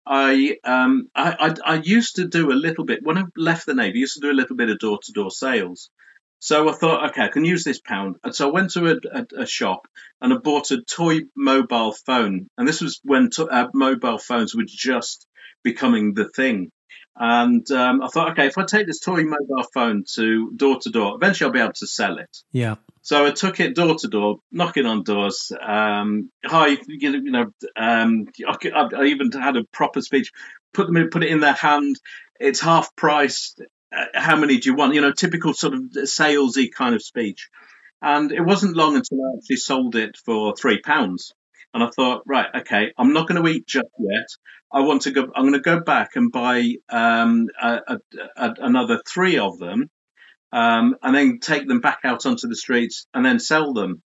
I, 0.07 0.59
um, 0.65 1.09
I, 1.15 1.55
I, 1.65 1.75
I 1.77 1.83
used 1.83 2.17
to 2.17 2.29
do 2.29 2.53
a 2.53 2.53
little 2.53 2.85
bit 2.85 3.01
when 3.03 3.17
I 3.17 3.25
left 3.37 3.65
the 3.65 3.75
navy. 3.75 3.99
I 3.99 4.01
used 4.01 4.15
to 4.15 4.21
do 4.21 4.31
a 4.31 4.37
little 4.37 4.57
bit 4.57 4.69
of 4.69 4.79
door 4.79 4.99
to 5.03 5.13
door 5.13 5.31
sales. 5.31 5.89
So 6.41 6.69
I 6.69 6.73
thought, 6.73 7.11
okay, 7.11 7.23
I 7.23 7.29
can 7.29 7.45
use 7.47 7.65
this 7.65 7.81
pound. 7.81 8.17
And 8.23 8.35
so 8.35 8.49
I 8.49 8.53
went 8.53 8.73
to 8.73 8.87
a, 8.87 8.97
a, 9.13 9.43
a 9.43 9.47
shop 9.47 9.87
and 10.21 10.33
I 10.33 10.37
bought 10.37 10.73
a 10.73 10.83
toy 10.83 11.21
mobile 11.35 11.93
phone. 11.93 12.49
And 12.59 12.69
this 12.69 12.83
was 12.83 13.01
when 13.03 13.31
to, 13.31 13.47
uh, 13.47 13.69
mobile 13.73 14.19
phones 14.19 14.55
were 14.55 14.65
just 14.67 15.27
becoming 15.63 16.13
the 16.13 16.29
thing. 16.29 16.71
And 17.23 17.71
um, 17.71 18.03
I 18.03 18.09
thought, 18.09 18.31
okay, 18.31 18.47
if 18.47 18.57
I 18.57 18.65
take 18.65 18.87
this 18.87 18.99
toy 18.99 19.25
mobile 19.25 19.67
phone 19.75 20.05
to 20.15 20.53
door 20.57 20.79
to 20.81 20.89
door, 20.89 21.17
eventually 21.17 21.47
I'll 21.47 21.53
be 21.53 21.61
able 21.61 21.75
to 21.75 21.87
sell 21.87 22.17
it. 22.17 22.35
Yeah. 22.51 22.77
So 23.03 23.27
I 23.27 23.31
took 23.31 23.61
it 23.61 23.75
door 23.75 23.95
to 23.97 24.09
door, 24.09 24.39
knocking 24.51 24.87
on 24.87 25.03
doors. 25.03 25.53
Um, 25.61 26.31
hi, 26.43 26.79
you 26.89 27.31
know, 27.31 27.53
um, 27.77 28.29
I, 28.49 28.57
I, 28.73 29.05
even 29.05 29.31
had 29.33 29.59
a 29.59 29.65
proper 29.65 30.01
speech. 30.01 30.33
Put 30.73 30.87
them 30.87 30.97
in, 30.97 31.11
put 31.11 31.23
it 31.23 31.31
in 31.31 31.41
their 31.41 31.53
hand. 31.53 31.97
It's 32.39 32.61
half 32.61 32.97
price. 32.97 33.55
Uh, 33.95 34.07
how 34.15 34.37
many 34.37 34.59
do 34.59 34.71
you 34.71 34.75
want? 34.75 34.95
You 34.95 35.03
know, 35.03 35.13
typical 35.13 35.53
sort 35.53 35.75
of 35.75 35.83
salesy 36.05 36.73
kind 36.73 36.95
of 36.95 37.03
speech. 37.03 37.51
And 38.01 38.33
it 38.33 38.41
wasn't 38.41 38.77
long 38.77 38.97
until 38.97 39.19
I 39.23 39.37
actually 39.37 39.57
sold 39.57 39.95
it 39.95 40.17
for 40.25 40.57
three 40.57 40.81
pounds. 40.81 41.35
And 41.73 41.83
I 41.83 41.91
thought, 41.95 42.23
right, 42.27 42.49
okay, 42.61 42.93
I'm 42.99 43.13
not 43.13 43.29
going 43.29 43.43
to 43.43 43.49
eat 43.49 43.67
just 43.67 43.89
yet. 43.99 44.27
I 44.73 44.81
want 44.81 45.03
to 45.03 45.11
go. 45.11 45.29
I'm 45.35 45.43
going 45.43 45.55
to 45.55 45.61
go 45.61 45.81
back 45.81 46.17
and 46.17 46.31
buy 46.31 46.75
um, 46.89 47.49
a, 47.61 47.81
a, 47.87 47.99
a, 48.37 48.55
another 48.61 49.01
three 49.07 49.39
of 49.39 49.59
them, 49.59 49.91
um, 50.53 50.97
and 51.03 51.15
then 51.15 51.39
take 51.41 51.67
them 51.67 51.81
back 51.81 52.01
out 52.05 52.27
onto 52.27 52.49
the 52.49 52.57
streets 52.57 53.07
and 53.15 53.25
then 53.25 53.39
sell 53.39 53.73
them. 53.73 54.03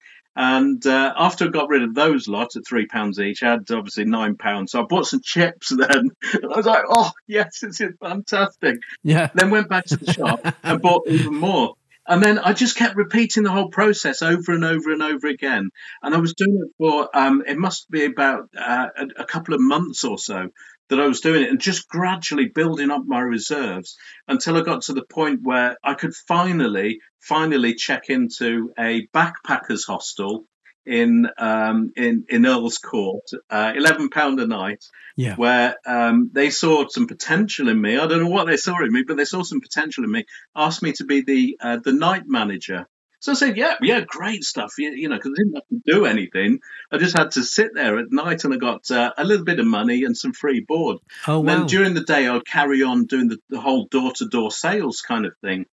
And 0.41 0.87
uh, 0.87 1.15
after 1.17 1.47
I 1.47 1.49
got 1.49 1.69
rid 1.69 1.83
of 1.83 1.97
those 1.97 2.29
lots 2.29 2.55
at 2.57 2.65
three 2.65 2.87
pounds 2.87 3.19
each, 3.19 3.43
I 3.43 3.51
had 3.51 3.69
obviously 3.73 4.05
nine 4.05 4.37
pounds. 4.37 4.71
So 4.71 4.81
I 4.81 4.85
bought 4.89 5.07
some 5.07 5.21
chips 5.21 5.69
then. 5.77 6.11
I 6.33 6.57
was 6.57 6.65
like, 6.65 6.85
oh, 6.89 7.11
yes, 7.27 7.59
this 7.61 7.81
is 7.81 7.95
fantastic. 8.01 8.77
Yeah. 9.03 9.31
Then 9.35 9.51
went 9.51 9.69
back 9.69 9.87
to 9.87 9.97
the 9.97 10.13
shop 10.13 10.47
and 10.63 10.81
bought 10.81 11.09
even 11.09 11.35
more. 11.35 11.75
And 12.09 12.23
then 12.23 12.39
I 12.39 12.55
just 12.55 12.77
kept 12.77 12.97
repeating 12.97 13.43
the 13.43 13.53
whole 13.53 13.69
process 13.69 14.23
over 14.23 14.53
and 14.53 14.65
over 14.65 14.91
and 14.93 15.03
over 15.03 15.29
again. 15.29 15.71
And 16.03 16.15
I 16.15 16.19
was 16.19 16.35
doing 16.35 16.59
it 16.65 16.73
for, 16.79 17.15
um, 17.15 17.45
it 17.47 17.59
must 17.59 17.91
be 17.91 18.07
about 18.07 18.49
uh, 18.59 18.89
a, 18.97 19.23
a 19.23 19.25
couple 19.27 19.55
of 19.55 19.61
months 19.61 20.05
or 20.05 20.19
so 20.19 20.49
that 20.89 21.01
I 21.01 21.07
was 21.07 21.21
doing 21.21 21.43
it 21.43 21.51
and 21.51 21.61
just 21.61 21.87
gradually 21.87 22.49
building 22.49 22.91
up 22.91 23.03
my 23.07 23.21
reserves 23.21 23.99
until 24.27 24.57
I 24.57 24.63
got 24.63 24.83
to 24.83 24.95
the 24.95 25.05
point 25.05 25.41
where 25.43 25.77
I 25.85 25.93
could 25.93 26.15
finally, 26.15 27.01
finally 27.21 27.75
check 27.75 28.09
into 28.09 28.73
a 28.79 29.07
backpackers 29.09 29.87
hostel 29.87 30.47
in 30.89 31.29
um, 31.39 31.93
in 31.97 32.25
in 32.29 32.47
Earl's 32.47 32.79
Court, 32.79 33.25
uh, 33.51 33.73
eleven 33.77 34.09
pound 34.09 34.41
a 34.41 34.47
night. 34.47 34.85
Yeah. 35.17 35.35
Where 35.35 35.75
um, 35.85 36.31
they 36.33 36.51
saw 36.51 36.87
some 36.89 37.09
potential 37.09 37.69
in 37.69 37.81
me. 37.81 37.99
I 37.99 38.07
don't 38.07 38.23
know 38.23 38.31
what 38.31 38.47
they 38.47 38.57
saw 38.57 38.83
in 38.85 38.93
me, 38.93 39.03
but 39.03 39.17
they 39.17 39.25
saw 39.25 39.43
some 39.43 39.61
potential 39.61 40.05
in 40.05 40.13
me. 40.13 40.25
Asked 40.55 40.83
me 40.83 40.93
to 40.93 41.05
be 41.05 41.23
the 41.23 41.59
uh, 41.61 41.79
the 41.85 41.93
night 41.93 42.23
manager. 42.27 42.87
So 43.21 43.33
I 43.33 43.35
said, 43.35 43.57
yeah, 43.57 43.75
yeah, 43.83 44.03
great 44.07 44.45
stuff. 44.45 44.75
You, 44.79 44.93
you 44.93 45.09
know, 45.09 45.17
because 45.17 45.33
I 45.33 45.43
didn't 45.43 45.55
have 45.57 45.69
to 45.71 45.93
do 45.93 46.07
anything. 46.07 46.61
I 46.93 46.99
just 46.99 47.17
had 47.17 47.33
to 47.33 47.43
sit 47.43 47.71
there 47.75 47.99
at 47.99 48.13
night 48.13 48.45
and 48.45 48.55
I 48.55 48.59
got 48.59 48.89
uh, 48.93 49.13
a 49.19 49.25
little 49.25 49.45
bit 49.45 49.59
of 49.59 49.67
money 49.67 50.05
and 50.05 50.17
some 50.17 50.33
free 50.33 50.61
board. 50.61 50.99
Oh, 51.27 51.41
and 51.41 51.49
wow. 51.49 51.57
then 51.57 51.67
during 51.67 51.95
the 51.95 52.05
day, 52.05 52.29
I'd 52.29 52.47
carry 52.47 52.85
on 52.85 53.07
doing 53.07 53.29
the, 53.29 53.39
the 53.49 53.61
whole 53.61 53.89
door 53.91 54.13
to 54.19 54.29
door 54.29 54.53
sales 54.53 55.01
kind 55.01 55.27
of 55.27 55.33
thing. 55.43 55.67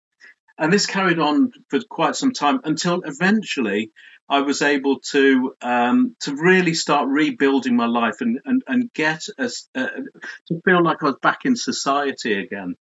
And 0.57 0.73
this 0.73 0.87
carried 0.87 1.19
on 1.19 1.51
for 1.69 1.79
quite 1.87 2.15
some 2.15 2.31
time 2.31 2.61
until 2.63 3.01
eventually 3.05 3.91
I 4.27 4.41
was 4.41 4.61
able 4.61 4.99
to 5.11 5.53
um, 5.61 6.15
to 6.21 6.35
really 6.35 6.73
start 6.73 7.07
rebuilding 7.07 7.75
my 7.75 7.85
life 7.85 8.21
and 8.21 8.39
and, 8.45 8.63
and 8.67 8.93
get 8.93 9.23
us 9.37 9.67
uh, 9.75 9.87
to 10.47 10.61
feel 10.65 10.83
like 10.83 11.03
I 11.03 11.07
was 11.07 11.17
back 11.21 11.45
in 11.45 11.55
society 11.55 12.39
again. 12.39 12.75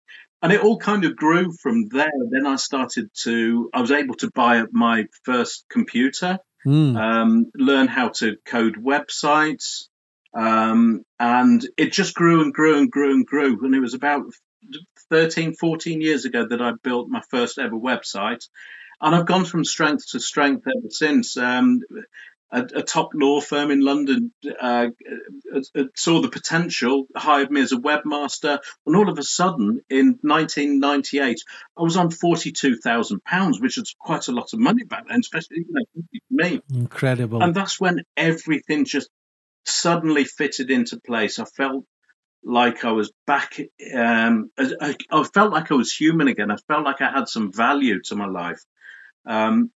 And 0.44 0.52
it 0.52 0.62
all 0.62 0.78
kind 0.78 1.06
of 1.06 1.16
grew 1.16 1.54
from 1.62 1.88
there. 1.90 2.10
Then 2.32 2.48
I 2.48 2.56
started 2.56 3.10
to 3.24 3.70
I 3.74 3.82
was 3.82 3.92
able 3.92 4.16
to 4.16 4.32
buy 4.34 4.64
my 4.72 5.06
first 5.24 5.66
computer, 5.70 6.40
mm. 6.66 6.96
um, 6.96 7.46
learn 7.56 7.88
how 7.88 8.10
to 8.10 8.38
code 8.46 8.76
websites, 8.76 9.88
um, 10.36 11.04
and 11.20 11.68
it 11.78 11.92
just 11.92 12.14
grew 12.16 12.42
and 12.42 12.54
grew 12.54 12.78
and 12.78 12.92
grew 12.92 13.14
and 13.14 13.26
grew. 13.26 13.66
And 13.66 13.76
it 13.76 13.80
was 13.80 13.94
about 13.94 14.24
13, 15.10 15.56
14 15.56 16.02
years 16.02 16.26
ago 16.26 16.48
that 16.48 16.62
I 16.62 16.74
built 16.84 17.10
my 17.10 17.22
first 17.30 17.58
ever 17.58 17.76
website 17.76 18.48
and 19.02 19.16
I've 19.16 19.26
gone 19.26 19.46
from 19.46 19.66
strength 19.66 20.12
to 20.12 20.20
strength 20.20 20.66
ever 20.68 20.90
since. 20.90 21.38
Um, 21.38 21.82
a, 22.54 22.64
a, 22.76 22.84
top 22.84 23.12
law 23.14 23.40
firm 23.40 23.72
in 23.72 23.80
London 23.80 24.34
uh, 24.62 24.88
uh, 25.56 25.84
saw 25.96 26.22
the 26.22 26.30
potential, 26.30 27.08
hired 27.16 27.50
me 27.50 27.62
as 27.62 27.72
a 27.72 27.78
webmaster, 27.78 28.60
and 28.86 28.96
all 28.96 29.10
of 29.10 29.18
a 29.18 29.24
sudden, 29.24 29.80
in 29.90 30.20
1998, 30.22 31.38
I 31.78 31.82
was 31.82 31.96
on 31.96 32.12
forty-two 32.12 32.76
thousand 32.78 33.24
pounds, 33.24 33.62
which 33.62 33.78
was 33.78 33.96
quite 33.98 34.28
a 34.28 34.34
lot 34.34 34.52
of 34.54 34.60
money 34.60 34.84
back 34.84 35.08
then, 35.08 35.22
especially 35.22 35.60
you 35.60 35.66
know, 35.70 35.86
for 35.94 36.04
me. 36.30 36.62
Incredible. 36.74 37.42
And 37.42 37.56
that's 37.56 37.80
when 37.80 38.04
everything 38.18 38.84
just 38.84 39.10
suddenly 39.66 40.26
fitted 40.26 40.72
into 40.72 41.00
place. 41.00 41.40
I 41.40 41.46
felt 41.46 41.86
like 42.44 42.84
I 42.84 42.92
was 42.92 43.12
back. 43.26 43.60
Um, 43.96 44.50
I, 44.58 44.96
I, 45.10 45.24
felt 45.24 45.54
like 45.54 45.72
I 45.72 45.76
was 45.76 45.94
human 45.94 46.28
again. 46.28 46.52
I 46.52 46.58
felt 46.68 46.84
like 46.84 47.02
I 47.02 47.12
had 47.12 47.28
some 47.30 47.54
value 47.54 48.02
to 48.06 48.16
my 48.16 48.26
life. 48.26 48.60
Um, 49.26 49.72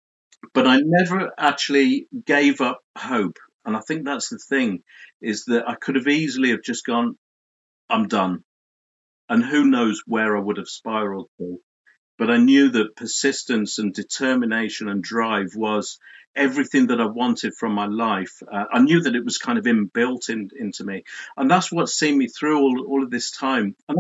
but 0.54 0.68
I 0.68 0.80
never 0.84 1.32
actually 1.38 2.08
gave 2.26 2.62
up 2.62 2.82
hope. 2.98 3.38
And 3.66 3.76
I 3.76 3.80
think 3.82 4.06
that's 4.06 4.30
the 4.30 4.38
thing 4.40 4.84
is 5.22 5.46
that 5.46 5.68
I 5.68 5.76
could 5.76 5.96
have 5.96 6.08
easily 6.08 6.52
have 6.52 6.62
just 6.64 6.86
gone, 6.86 7.18
I'm 7.90 8.08
done. 8.08 8.44
And 9.30 9.44
who 9.44 9.66
knows 9.66 10.04
where 10.06 10.38
I 10.38 10.40
would 10.40 10.58
have 10.58 10.68
spiraled 10.70 11.30
to. 11.40 11.60
but 12.18 12.32
I 12.32 12.38
knew 12.38 12.70
that 12.70 12.96
persistence 12.96 13.80
and 13.80 13.94
determination 13.94 14.88
and 14.90 15.04
drive 15.04 15.56
was 15.56 16.00
everything 16.36 16.88
that 16.88 17.02
I 17.02 17.06
wanted 17.08 17.54
from 17.56 17.74
my 17.74 17.86
life. 17.88 18.42
Uh, 18.52 18.66
I 18.72 18.82
knew 18.82 19.02
that 19.02 19.16
it 19.16 19.26
was 19.26 19.38
kind 19.38 19.58
of 19.58 19.66
inbuilt 19.66 20.30
in, 20.30 20.50
into 20.58 20.84
me, 20.84 21.04
and 21.38 21.50
that's 21.50 21.72
what's 21.72 21.98
seen 21.98 22.18
me 22.18 22.28
through 22.28 22.60
all, 22.60 22.86
all 22.88 23.04
of 23.04 23.12
this 23.12 23.32
time. 23.32 23.76
And 23.90 24.00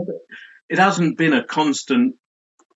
it 0.69 0.79
hasn't 0.79 1.17
been 1.17 1.33
a 1.33 1.45
constant 1.45 2.15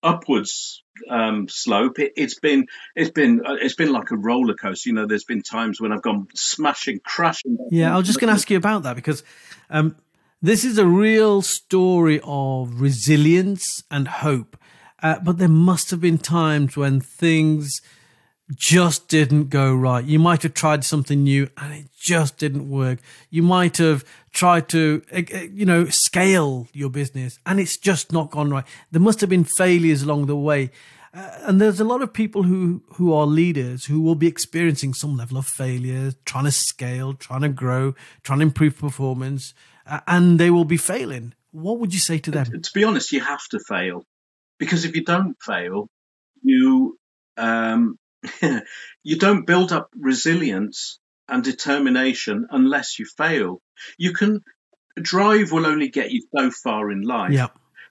upwards 0.03 0.83
um, 1.09 1.47
slope. 1.47 1.99
It, 1.99 2.13
has 2.17 2.35
been 2.35 2.67
it's 2.95 3.11
been 3.11 3.45
uh, 3.45 3.57
it's 3.61 3.75
been 3.75 3.91
like 3.91 4.11
a 4.11 4.17
roller 4.17 4.55
coaster. 4.55 4.89
You 4.89 4.95
know, 4.95 5.05
there's 5.05 5.23
been 5.23 5.41
times 5.41 5.79
when 5.79 5.91
I've 5.91 6.01
gone 6.01 6.27
smashing, 6.33 6.99
crashing. 7.03 7.57
Yeah, 7.71 7.93
I 7.93 7.97
was 7.97 8.07
just 8.07 8.19
going 8.19 8.29
to 8.29 8.33
ask 8.33 8.49
you 8.49 8.57
about 8.57 8.83
that 8.83 8.95
because 8.95 9.23
um, 9.69 9.95
this 10.41 10.63
is 10.63 10.77
a 10.77 10.85
real 10.85 11.41
story 11.41 12.19
of 12.23 12.81
resilience 12.81 13.83
and 13.91 14.07
hope. 14.07 14.57
Uh, 15.01 15.19
but 15.19 15.37
there 15.37 15.47
must 15.47 15.91
have 15.91 16.01
been 16.01 16.17
times 16.17 16.75
when 16.75 16.99
things 16.99 17.81
just 18.55 19.07
didn't 19.07 19.49
go 19.49 19.73
right. 19.73 20.03
You 20.03 20.19
might 20.19 20.43
have 20.43 20.53
tried 20.53 20.83
something 20.83 21.23
new 21.23 21.49
and 21.57 21.73
it 21.73 21.85
just 21.97 22.37
didn't 22.37 22.69
work. 22.69 22.99
You 23.29 23.43
might 23.43 23.77
have 23.77 24.03
tried 24.39 24.69
to, 24.69 25.03
eh, 25.11 25.23
eh, 25.31 25.47
you 25.51 25.65
know, 25.65 25.85
scale 25.89 26.69
your 26.71 26.89
business 26.89 27.39
and 27.45 27.59
it's 27.59 27.75
just 27.75 28.13
not 28.13 28.31
gone 28.31 28.49
right. 28.49 28.63
There 28.89 29.01
must 29.01 29.19
have 29.19 29.29
been 29.29 29.43
failures 29.43 30.01
along 30.01 30.27
the 30.27 30.35
way. 30.35 30.71
Uh, 31.13 31.29
and 31.41 31.59
there's 31.59 31.81
a 31.81 31.83
lot 31.83 32.01
of 32.01 32.13
people 32.13 32.43
who, 32.43 32.81
who 32.93 33.13
are 33.13 33.25
leaders 33.25 33.85
who 33.85 33.99
will 33.99 34.15
be 34.15 34.27
experiencing 34.27 34.93
some 34.93 35.17
level 35.17 35.37
of 35.37 35.45
failure, 35.45 36.13
trying 36.23 36.45
to 36.45 36.51
scale, 36.51 37.13
trying 37.13 37.41
to 37.41 37.49
grow, 37.49 37.95
trying 38.23 38.39
to 38.39 38.43
improve 38.43 38.77
performance, 38.77 39.53
uh, 39.85 39.99
and 40.07 40.39
they 40.39 40.49
will 40.49 40.63
be 40.63 40.77
failing. 40.77 41.33
What 41.51 41.79
would 41.79 41.93
you 41.93 41.99
say 41.99 42.19
to 42.19 42.31
them? 42.31 42.45
To 42.45 42.71
be 42.73 42.85
honest, 42.85 43.11
you 43.11 43.19
have 43.19 43.45
to 43.49 43.59
fail 43.67 44.05
because 44.57 44.85
if 44.85 44.95
you 44.95 45.03
don't 45.03 45.35
fail, 45.41 45.89
you 46.43 46.97
um, 47.35 47.97
you 49.03 49.17
don't 49.17 49.45
build 49.45 49.73
up 49.73 49.89
resilience 49.99 50.99
and 51.29 51.43
determination 51.43 52.47
unless 52.51 52.99
you 52.99 53.05
fail. 53.05 53.61
You 53.97 54.13
can 54.13 54.41
drive 55.01 55.51
will 55.51 55.65
only 55.65 55.89
get 55.89 56.11
you 56.11 56.23
so 56.35 56.51
far 56.51 56.91
in 56.91 57.01
life. 57.01 57.31
Yeah. 57.31 57.47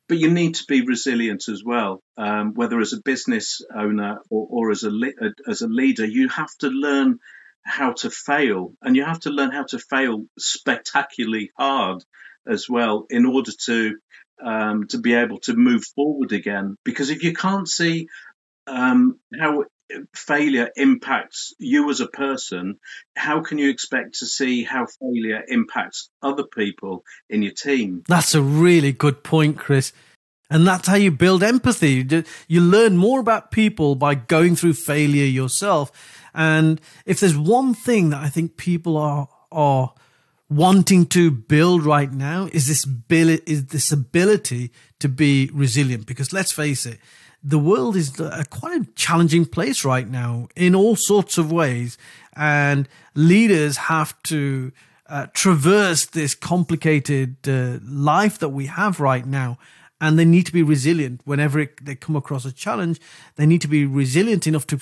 But 0.08 0.18
you 0.18 0.30
need 0.30 0.54
to 0.54 0.64
be 0.66 0.80
resilient 0.82 1.48
as 1.48 1.62
well. 1.62 2.02
Um, 2.16 2.54
whether 2.54 2.80
as 2.80 2.94
a 2.94 3.02
business 3.02 3.60
owner 3.74 4.18
or, 4.30 4.46
or 4.50 4.70
as 4.70 4.82
a 4.82 4.90
as 5.46 5.60
a 5.60 5.68
leader, 5.68 6.06
you 6.06 6.28
have 6.28 6.54
to 6.60 6.68
learn 6.68 7.18
how 7.62 7.92
to 7.92 8.10
fail, 8.10 8.72
and 8.80 8.96
you 8.96 9.04
have 9.04 9.20
to 9.20 9.30
learn 9.30 9.50
how 9.50 9.64
to 9.64 9.78
fail 9.78 10.24
spectacularly 10.38 11.50
hard 11.58 12.02
as 12.46 12.68
well 12.68 13.06
in 13.10 13.26
order 13.26 13.52
to 13.66 13.98
um, 14.42 14.86
to 14.88 14.98
be 14.98 15.14
able 15.14 15.38
to 15.40 15.54
move 15.54 15.84
forward 15.94 16.32
again. 16.32 16.76
Because 16.84 17.10
if 17.10 17.22
you 17.22 17.34
can't 17.34 17.68
see 17.68 18.08
um, 18.66 19.18
how 19.38 19.64
failure 20.14 20.70
impacts 20.76 21.54
you 21.58 21.90
as 21.90 22.00
a 22.00 22.06
person, 22.06 22.78
how 23.16 23.40
can 23.40 23.58
you 23.58 23.70
expect 23.70 24.18
to 24.18 24.26
see 24.26 24.64
how 24.64 24.86
failure 25.00 25.42
impacts 25.48 26.10
other 26.22 26.44
people 26.44 27.04
in 27.28 27.42
your 27.42 27.52
team? 27.52 28.02
That's 28.08 28.34
a 28.34 28.42
really 28.42 28.92
good 28.92 29.24
point, 29.24 29.58
Chris. 29.58 29.92
And 30.50 30.66
that's 30.66 30.88
how 30.88 30.94
you 30.94 31.10
build 31.10 31.42
empathy. 31.42 32.24
You 32.48 32.60
learn 32.60 32.96
more 32.96 33.20
about 33.20 33.50
people 33.50 33.94
by 33.94 34.14
going 34.14 34.56
through 34.56 34.74
failure 34.74 35.26
yourself. 35.26 35.92
And 36.34 36.80
if 37.04 37.20
there's 37.20 37.36
one 37.36 37.74
thing 37.74 38.10
that 38.10 38.22
I 38.22 38.28
think 38.28 38.56
people 38.56 38.96
are, 38.96 39.28
are 39.52 39.92
wanting 40.48 41.06
to 41.06 41.30
build 41.30 41.84
right 41.84 42.10
now 42.10 42.48
is 42.52 42.66
this 42.66 42.86
is 43.10 43.66
this 43.66 43.92
ability 43.92 44.72
to 45.00 45.08
be 45.08 45.50
resilient. 45.52 46.06
Because 46.06 46.32
let's 46.32 46.52
face 46.52 46.86
it, 46.86 46.98
the 47.42 47.58
world 47.58 47.96
is 47.96 48.18
a 48.18 48.44
quite 48.50 48.80
a 48.80 48.86
challenging 48.94 49.46
place 49.46 49.84
right 49.84 50.08
now 50.08 50.48
in 50.56 50.74
all 50.74 50.96
sorts 50.96 51.38
of 51.38 51.52
ways, 51.52 51.96
and 52.34 52.88
leaders 53.14 53.76
have 53.76 54.20
to 54.24 54.72
uh, 55.08 55.26
traverse 55.32 56.06
this 56.06 56.34
complicated 56.34 57.36
uh, 57.48 57.78
life 57.82 58.38
that 58.38 58.50
we 58.50 58.66
have 58.66 59.00
right 59.00 59.26
now. 59.26 59.58
And 60.00 60.16
they 60.18 60.24
need 60.24 60.46
to 60.46 60.52
be 60.52 60.62
resilient 60.62 61.22
whenever 61.24 61.58
it, 61.58 61.84
they 61.84 61.96
come 61.96 62.14
across 62.14 62.44
a 62.44 62.52
challenge. 62.52 63.00
They 63.34 63.46
need 63.46 63.60
to 63.62 63.68
be 63.68 63.84
resilient 63.84 64.46
enough 64.46 64.66
to 64.68 64.80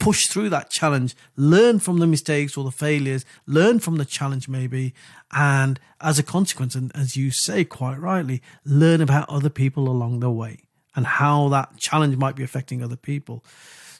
push 0.00 0.26
through 0.26 0.50
that 0.50 0.70
challenge, 0.70 1.14
learn 1.36 1.78
from 1.78 1.98
the 1.98 2.06
mistakes 2.06 2.56
or 2.56 2.64
the 2.64 2.70
failures, 2.70 3.24
learn 3.46 3.78
from 3.78 3.96
the 3.96 4.04
challenge 4.04 4.48
maybe, 4.48 4.92
and 5.32 5.80
as 6.00 6.18
a 6.18 6.22
consequence, 6.22 6.74
and 6.74 6.92
as 6.94 7.16
you 7.16 7.30
say 7.30 7.64
quite 7.64 7.98
rightly, 7.98 8.42
learn 8.64 9.00
about 9.00 9.28
other 9.30 9.48
people 9.48 9.88
along 9.88 10.20
the 10.20 10.30
way 10.30 10.65
and 10.96 11.06
how 11.06 11.48
that 11.50 11.76
challenge 11.76 12.16
might 12.16 12.34
be 12.34 12.42
affecting 12.42 12.82
other 12.82 12.96
people. 12.96 13.44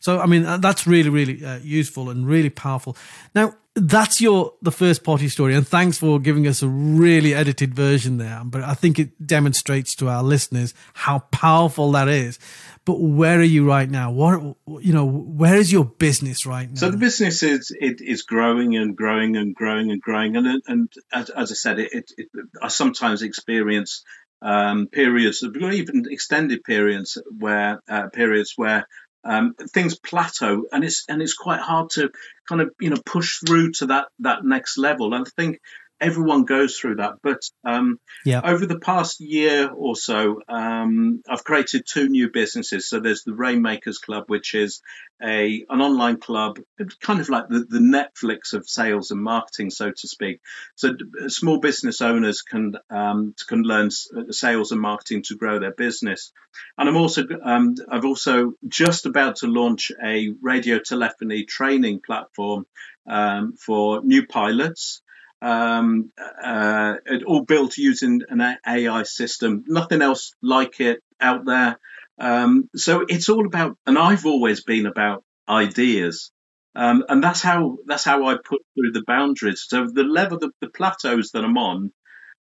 So, 0.00 0.20
I 0.20 0.26
mean, 0.26 0.42
that's 0.60 0.86
really, 0.86 1.10
really 1.10 1.44
uh, 1.44 1.58
useful 1.58 2.10
and 2.10 2.26
really 2.26 2.50
powerful. 2.50 2.96
Now, 3.34 3.54
that's 3.74 4.20
your 4.22 4.54
the 4.62 4.70
first 4.70 5.04
party 5.04 5.28
story, 5.28 5.54
and 5.54 5.66
thanks 5.66 5.98
for 5.98 6.18
giving 6.18 6.46
us 6.46 6.62
a 6.62 6.68
really 6.68 7.34
edited 7.34 7.74
version 7.74 8.16
there. 8.16 8.40
But 8.44 8.62
I 8.62 8.72
think 8.72 8.98
it 8.98 9.26
demonstrates 9.26 9.94
to 9.96 10.08
our 10.08 10.22
listeners 10.22 10.72
how 10.94 11.20
powerful 11.30 11.92
that 11.92 12.08
is. 12.08 12.38
But 12.86 13.00
where 13.00 13.38
are 13.38 13.42
you 13.42 13.66
right 13.66 13.90
now? 13.90 14.12
What 14.12 14.56
you 14.82 14.92
know? 14.94 15.04
Where 15.04 15.56
is 15.56 15.70
your 15.70 15.84
business 15.84 16.46
right 16.46 16.68
now? 16.70 16.76
So 16.76 16.90
the 16.90 16.96
business 16.96 17.42
is 17.42 17.70
it 17.78 18.00
is 18.00 18.22
growing 18.22 18.76
and 18.76 18.96
growing 18.96 19.36
and 19.36 19.54
growing 19.54 19.90
and 19.90 20.00
growing, 20.00 20.36
and 20.36 20.62
and 20.66 20.92
as, 21.12 21.28
as 21.30 21.50
I 21.50 21.54
said, 21.54 21.78
it, 21.78 21.92
it, 21.92 22.12
it 22.16 22.28
I 22.62 22.68
sometimes 22.68 23.22
experience 23.22 24.04
um, 24.43 24.87
periods, 24.88 25.43
even 25.45 26.05
extended 26.11 26.62
periods 26.64 27.19
where 27.38 27.81
uh, 27.88 28.09
periods 28.09 28.52
where 28.57 28.87
um, 29.25 29.55
things 29.73 29.99
plateau, 29.99 30.64
and 30.73 30.85
it's 30.85 31.05
and 31.09 31.21
it's 31.21 31.35
quite 31.35 31.61
hard 31.61 31.90
to 31.90 32.11
kind 32.49 32.61
of 32.61 32.71
you 32.81 32.90
know 32.90 33.00
push 33.05 33.38
through 33.38 33.73
to 33.73 33.87
that 33.87 34.09
that 34.21 34.45
next 34.45 34.78
level. 34.78 35.14
And 35.14 35.26
I 35.26 35.31
think 35.37 35.61
everyone 36.00 36.44
goes 36.44 36.78
through 36.78 36.96
that. 36.96 37.14
But 37.22 37.42
um, 37.64 37.98
yeah. 38.24 38.40
over 38.44 38.66
the 38.66 38.78
past 38.78 39.20
year 39.20 39.70
or 39.70 39.96
so, 39.96 40.42
um, 40.48 41.22
I've 41.28 41.44
created 41.44 41.86
two 41.86 42.08
new 42.08 42.30
businesses. 42.30 42.88
So 42.88 43.00
there's 43.00 43.24
the 43.24 43.34
Rainmakers 43.34 43.98
Club, 43.98 44.24
which 44.26 44.54
is 44.54 44.82
a 45.22 45.64
an 45.70 45.80
online 45.80 46.18
club, 46.18 46.58
kind 47.00 47.20
of 47.20 47.28
like 47.28 47.48
the, 47.48 47.60
the 47.60 47.78
Netflix 47.78 48.52
of 48.52 48.68
sales 48.68 49.10
and 49.10 49.22
marketing, 49.22 49.70
so 49.70 49.90
to 49.90 50.08
speak. 50.08 50.40
So 50.74 50.94
small 51.28 51.58
business 51.58 52.00
owners 52.02 52.42
can 52.42 52.74
um, 52.90 53.34
can 53.48 53.62
learn 53.62 53.90
sales 53.90 54.72
and 54.72 54.80
marketing 54.80 55.22
to 55.24 55.36
grow 55.36 55.58
their 55.58 55.72
business. 55.72 56.32
And 56.76 56.88
I'm 56.88 56.96
also 56.96 57.24
um, 57.42 57.74
I've 57.90 58.04
also 58.04 58.52
just 58.68 59.06
about 59.06 59.36
to 59.36 59.46
launch 59.46 59.90
a 60.04 60.34
radio 60.42 60.78
telephony 60.78 61.44
training 61.44 62.00
platform 62.04 62.66
um, 63.06 63.54
for 63.54 64.02
new 64.02 64.26
pilots 64.26 65.00
um, 65.46 66.10
uh, 66.42 66.94
it 67.06 67.22
all 67.22 67.44
built 67.44 67.76
using 67.76 68.22
an 68.28 68.56
AI 68.66 69.04
system, 69.04 69.62
nothing 69.68 70.02
else 70.02 70.32
like 70.42 70.80
it 70.80 71.00
out 71.20 71.44
there. 71.46 71.78
Um, 72.18 72.68
so 72.74 73.04
it's 73.08 73.28
all 73.28 73.46
about, 73.46 73.76
and 73.86 73.96
I've 73.96 74.26
always 74.26 74.64
been 74.64 74.86
about 74.86 75.22
ideas. 75.48 76.32
Um, 76.74 77.04
and 77.08 77.22
that's 77.22 77.42
how 77.42 77.78
that's 77.86 78.04
how 78.04 78.26
I 78.26 78.34
put 78.34 78.60
through 78.74 78.92
the 78.92 79.04
boundaries. 79.06 79.64
So 79.68 79.86
the 79.86 80.02
level, 80.02 80.38
the, 80.38 80.50
the 80.60 80.68
plateaus 80.68 81.30
that 81.32 81.44
I'm 81.44 81.56
on, 81.56 81.92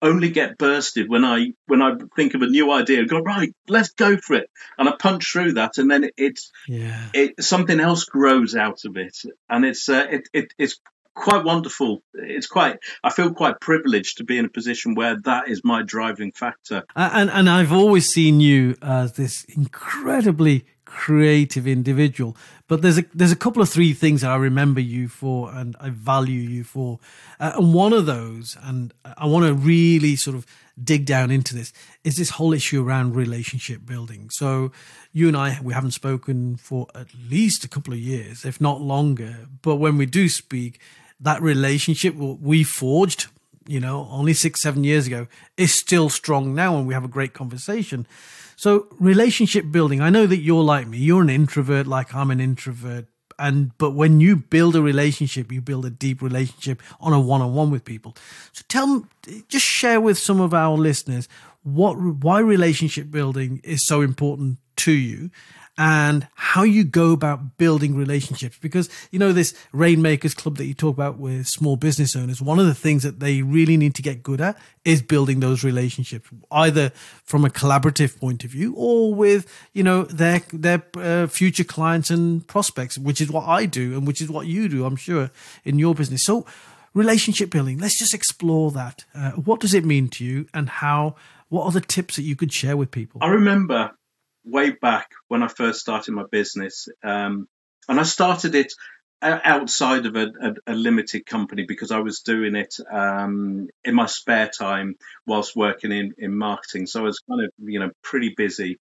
only 0.02 0.30
get 0.30 0.58
bursted 0.58 1.08
when 1.08 1.24
I 1.24 1.52
when 1.66 1.82
I 1.82 1.92
think 2.16 2.34
of 2.34 2.42
a 2.42 2.46
new 2.46 2.72
idea 2.72 3.00
and 3.00 3.08
go 3.08 3.20
right, 3.20 3.52
let's 3.68 3.90
go 3.90 4.16
for 4.16 4.36
it, 4.36 4.50
and 4.78 4.88
I 4.88 4.94
punch 4.98 5.30
through 5.30 5.52
that, 5.54 5.78
and 5.78 5.90
then 5.90 6.04
it, 6.04 6.14
it's 6.16 6.50
yeah. 6.66 7.08
it 7.14 7.42
something 7.44 7.78
else 7.78 8.04
grows 8.04 8.56
out 8.56 8.84
of 8.84 8.96
it, 8.96 9.16
and 9.48 9.64
it's 9.64 9.88
uh, 9.88 10.06
it, 10.10 10.28
it 10.32 10.54
it's 10.58 10.80
quite 11.16 11.44
wonderful. 11.44 12.02
It's 12.14 12.46
quite. 12.46 12.78
I 13.02 13.11
feel 13.11 13.32
quite 13.32 13.61
privileged 13.61 14.18
to 14.18 14.25
be 14.25 14.38
in 14.38 14.44
a 14.44 14.49
position 14.49 14.94
where 14.94 15.16
that 15.23 15.49
is 15.49 15.62
my 15.64 15.82
driving 15.82 16.30
factor. 16.30 16.85
And 16.94 17.30
and 17.30 17.50
I've 17.50 17.73
always 17.73 18.06
seen 18.06 18.38
you 18.40 18.76
as 18.82 19.14
this 19.14 19.44
incredibly 19.44 20.66
creative 20.85 21.66
individual. 21.66 22.37
But 22.68 22.82
there's 22.82 22.99
a 22.99 23.04
there's 23.14 23.32
a 23.32 23.37
couple 23.37 23.62
of 23.62 23.68
three 23.68 23.92
things 23.92 24.20
that 24.20 24.30
I 24.30 24.37
remember 24.37 24.80
you 24.80 25.08
for, 25.08 25.52
and 25.52 25.75
I 25.80 25.90
value 25.90 26.40
you 26.40 26.64
for. 26.64 27.00
Uh, 27.40 27.52
and 27.56 27.75
one 27.75 27.92
of 27.92 28.06
those, 28.06 28.56
and 28.62 28.92
I 29.04 29.26
want 29.26 29.46
to 29.46 29.54
really 29.54 30.16
sort 30.16 30.37
of 30.37 30.46
dig 30.82 31.06
down 31.06 31.30
into 31.30 31.54
this, 31.54 31.73
is 32.04 32.16
this 32.16 32.30
whole 32.30 32.52
issue 32.52 32.87
around 32.87 33.16
relationship 33.16 33.87
building. 33.87 34.28
So 34.30 34.73
you 35.12 35.28
and 35.28 35.37
I 35.37 35.58
we 35.62 35.75
haven't 35.75 35.92
spoken 35.92 36.56
for 36.56 36.87
at 36.94 37.08
least 37.14 37.64
a 37.64 37.68
couple 37.68 37.92
of 37.94 38.00
years, 38.00 38.44
if 38.44 38.61
not 38.61 38.80
longer. 38.80 39.49
But 39.62 39.76
when 39.76 39.96
we 39.96 40.06
do 40.06 40.28
speak, 40.28 40.80
that 41.20 41.42
relationship 41.42 42.14
we 42.14 42.62
forged, 42.64 43.28
you 43.66 43.80
know, 43.80 44.06
only 44.11 44.35
six, 44.35 44.62
seven 44.62 44.85
years 44.85 45.06
ago 45.06 45.26
is 45.56 45.73
still 45.75 46.08
strong 46.08 46.54
now 46.54 46.76
and 46.76 46.87
we 46.87 46.94
have 46.94 47.04
a 47.04 47.08
great 47.08 47.32
conversation. 47.32 48.06
So 48.56 48.87
relationship 48.99 49.70
building, 49.70 50.00
I 50.00 50.11
know 50.11 50.26
that 50.26 50.38
you're 50.38 50.62
like 50.62 50.87
me, 50.87 50.99
you're 50.99 51.23
an 51.23 51.30
introvert 51.30 51.87
like 51.87 52.14
I'm 52.14 52.30
an 52.30 52.40
introvert. 52.40 53.06
And 53.38 53.76
but 53.76 53.90
when 53.90 54.18
you 54.18 54.37
build 54.37 54.76
a 54.76 54.82
relationship, 54.82 55.52
you 55.52 55.61
build 55.61 55.85
a 55.85 55.90
deep 55.90 56.23
relationship 56.23 56.80
on 57.00 57.12
a 57.12 57.20
one-on-one 57.20 57.70
with 57.70 57.85
people. 57.85 58.16
So 58.52 58.64
tell 58.68 59.06
just 59.49 59.66
share 59.66 60.00
with 60.00 60.16
some 60.18 60.40
of 60.40 60.54
our 60.54 60.76
listeners 60.76 61.28
what 61.62 61.99
why 61.99 62.38
relationship 62.38 63.11
building 63.11 63.61
is 63.62 63.87
so 63.87 64.00
important 64.00 64.58
to 64.76 64.92
you 64.92 65.30
and 65.78 66.26
how 66.35 66.62
you 66.62 66.85
go 66.85 67.12
about 67.12 67.59
building 67.59 67.95
relationships. 67.95 68.59
Because, 68.61 68.88
you 69.11 69.18
know, 69.18 69.33
this 69.33 69.54
Rainmakers 69.73 70.35
Club 70.35 70.56
that 70.56 70.66
you 70.66 70.75
talk 70.75 70.95
about 70.95 71.18
with 71.18 71.47
small 71.47 71.76
business 71.76 72.16
owners, 72.16 72.40
one 72.40 72.59
of 72.59 72.66
the 72.66 72.75
things 72.75 73.02
that 73.02 73.21
they 73.21 73.42
really 73.42 73.76
need 73.76 73.95
to 73.97 74.02
get 74.02 74.23
good 74.23 74.40
at 74.40 74.59
is 74.85 75.02
building 75.02 75.40
those 75.40 75.62
relationships, 75.62 76.30
either 76.50 76.90
from 77.25 77.45
a 77.45 77.50
collaborative 77.50 78.18
point 78.18 78.45
of 78.45 78.50
view 78.50 78.75
or 78.76 79.14
with, 79.14 79.52
you 79.73 79.83
know, 79.83 80.04
their, 80.04 80.42
their 80.52 80.83
uh, 80.97 81.26
future 81.26 81.64
clients 81.64 82.11
and 82.11 82.47
prospects, 82.47 82.97
which 82.97 83.21
is 83.21 83.30
what 83.30 83.47
I 83.47 83.66
do 83.66 83.97
and 83.97 84.06
which 84.06 84.23
is 84.23 84.30
what 84.30 84.47
you 84.47 84.68
do, 84.68 84.87
I'm 84.87 84.97
sure, 84.97 85.30
in 85.64 85.78
your 85.78 85.95
business. 85.95 86.23
So, 86.23 86.47
relationship 86.95 87.50
building, 87.50 87.78
let's 87.78 87.99
just 87.99 88.14
explore 88.14 88.71
that. 88.71 89.04
Uh, 89.14 89.33
what 89.33 89.61
does 89.61 89.75
it 89.75 89.85
mean 89.85 90.09
to 90.09 90.25
you 90.25 90.47
and 90.54 90.68
how, 90.68 91.16
what 91.50 91.64
are 91.64 91.73
the 91.73 91.83
tips 91.83 92.16
that 92.16 92.23
you 92.23 92.35
could 92.35 92.52
share 92.52 92.76
with 92.76 92.90
people? 92.90 93.21
I 93.23 93.28
remember 93.28 93.92
way 94.46 94.70
back 94.70 95.10
when 95.28 95.42
I 95.42 95.48
first 95.48 95.80
started 95.80 96.12
my 96.12 96.24
business, 96.30 96.88
um, 97.02 97.48
and 97.88 98.00
I 98.00 98.04
started 98.04 98.54
it 98.54 98.72
outside 99.22 100.06
of 100.06 100.14
a, 100.14 100.26
a, 100.40 100.72
a, 100.72 100.74
limited 100.74 101.24
company 101.24 101.64
because 101.66 101.90
I 101.90 102.00
was 102.00 102.20
doing 102.20 102.54
it 102.54 102.74
um, 102.92 103.68
in 103.82 103.94
my 103.94 104.06
spare 104.06 104.48
time 104.48 104.96
whilst 105.26 105.56
working 105.56 105.90
in, 105.90 106.12
in 106.18 106.36
marketing. 106.36 106.86
So 106.86 107.00
I 107.00 107.04
was 107.04 107.20
kind 107.20 107.44
of 107.44 107.50
you 107.58 107.80
know 107.80 107.90
pretty 108.02 108.34
busy. 108.36 108.78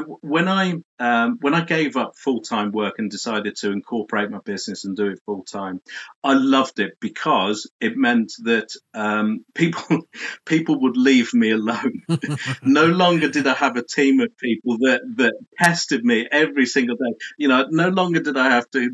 But 0.00 0.22
when 0.22 0.48
I 0.48 0.74
um, 0.98 1.38
when 1.40 1.54
I 1.54 1.62
gave 1.62 1.96
up 1.96 2.16
full 2.16 2.40
time 2.40 2.72
work 2.72 2.94
and 2.98 3.10
decided 3.10 3.56
to 3.56 3.70
incorporate 3.70 4.30
my 4.30 4.38
business 4.44 4.84
and 4.84 4.96
do 4.96 5.08
it 5.08 5.20
full 5.26 5.44
time, 5.44 5.80
I 6.24 6.34
loved 6.34 6.78
it 6.80 6.94
because 7.00 7.70
it 7.80 7.96
meant 7.96 8.32
that 8.44 8.68
um, 8.94 9.44
people 9.54 10.08
people 10.46 10.80
would 10.82 10.96
leave 10.96 11.34
me 11.34 11.50
alone. 11.50 12.02
no 12.62 12.86
longer 12.86 13.28
did 13.28 13.46
I 13.46 13.54
have 13.54 13.76
a 13.76 13.82
team 13.82 14.20
of 14.20 14.36
people 14.38 14.78
that 14.78 15.02
that 15.16 15.34
pestered 15.58 16.04
me 16.04 16.26
every 16.30 16.66
single 16.66 16.96
day. 16.96 17.14
You 17.38 17.48
know, 17.48 17.66
no 17.70 17.88
longer 17.88 18.20
did 18.20 18.36
I 18.36 18.50
have 18.50 18.70
to 18.70 18.90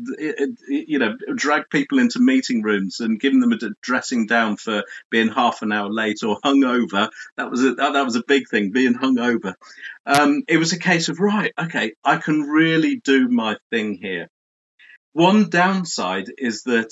you 0.67 0.99
know 0.99 1.15
drag 1.35 1.69
people 1.69 1.99
into 1.99 2.19
meeting 2.19 2.61
rooms 2.61 2.99
and 2.99 3.19
give 3.19 3.33
them 3.39 3.51
a 3.51 3.57
dressing 3.81 4.25
down 4.25 4.57
for 4.57 4.83
being 5.09 5.29
half 5.29 5.61
an 5.61 5.71
hour 5.71 5.89
late 5.89 6.23
or 6.23 6.39
hungover. 6.41 7.09
That 7.37 7.49
was 7.49 7.63
a, 7.63 7.75
that, 7.75 7.93
that 7.93 8.05
was 8.05 8.15
a 8.15 8.23
big 8.27 8.49
thing, 8.49 8.71
being 8.71 8.95
hungover. 8.95 9.55
Um, 10.05 10.43
it 10.47 10.57
was 10.57 10.73
a 10.73 10.79
case 10.79 11.09
of 11.09 11.19
right, 11.19 11.53
okay, 11.57 11.93
I 12.03 12.17
can 12.17 12.41
really 12.41 12.97
do 12.97 13.29
my 13.29 13.57
thing 13.69 13.97
here. 14.01 14.27
One 15.13 15.49
downside 15.49 16.25
is 16.37 16.63
that 16.63 16.91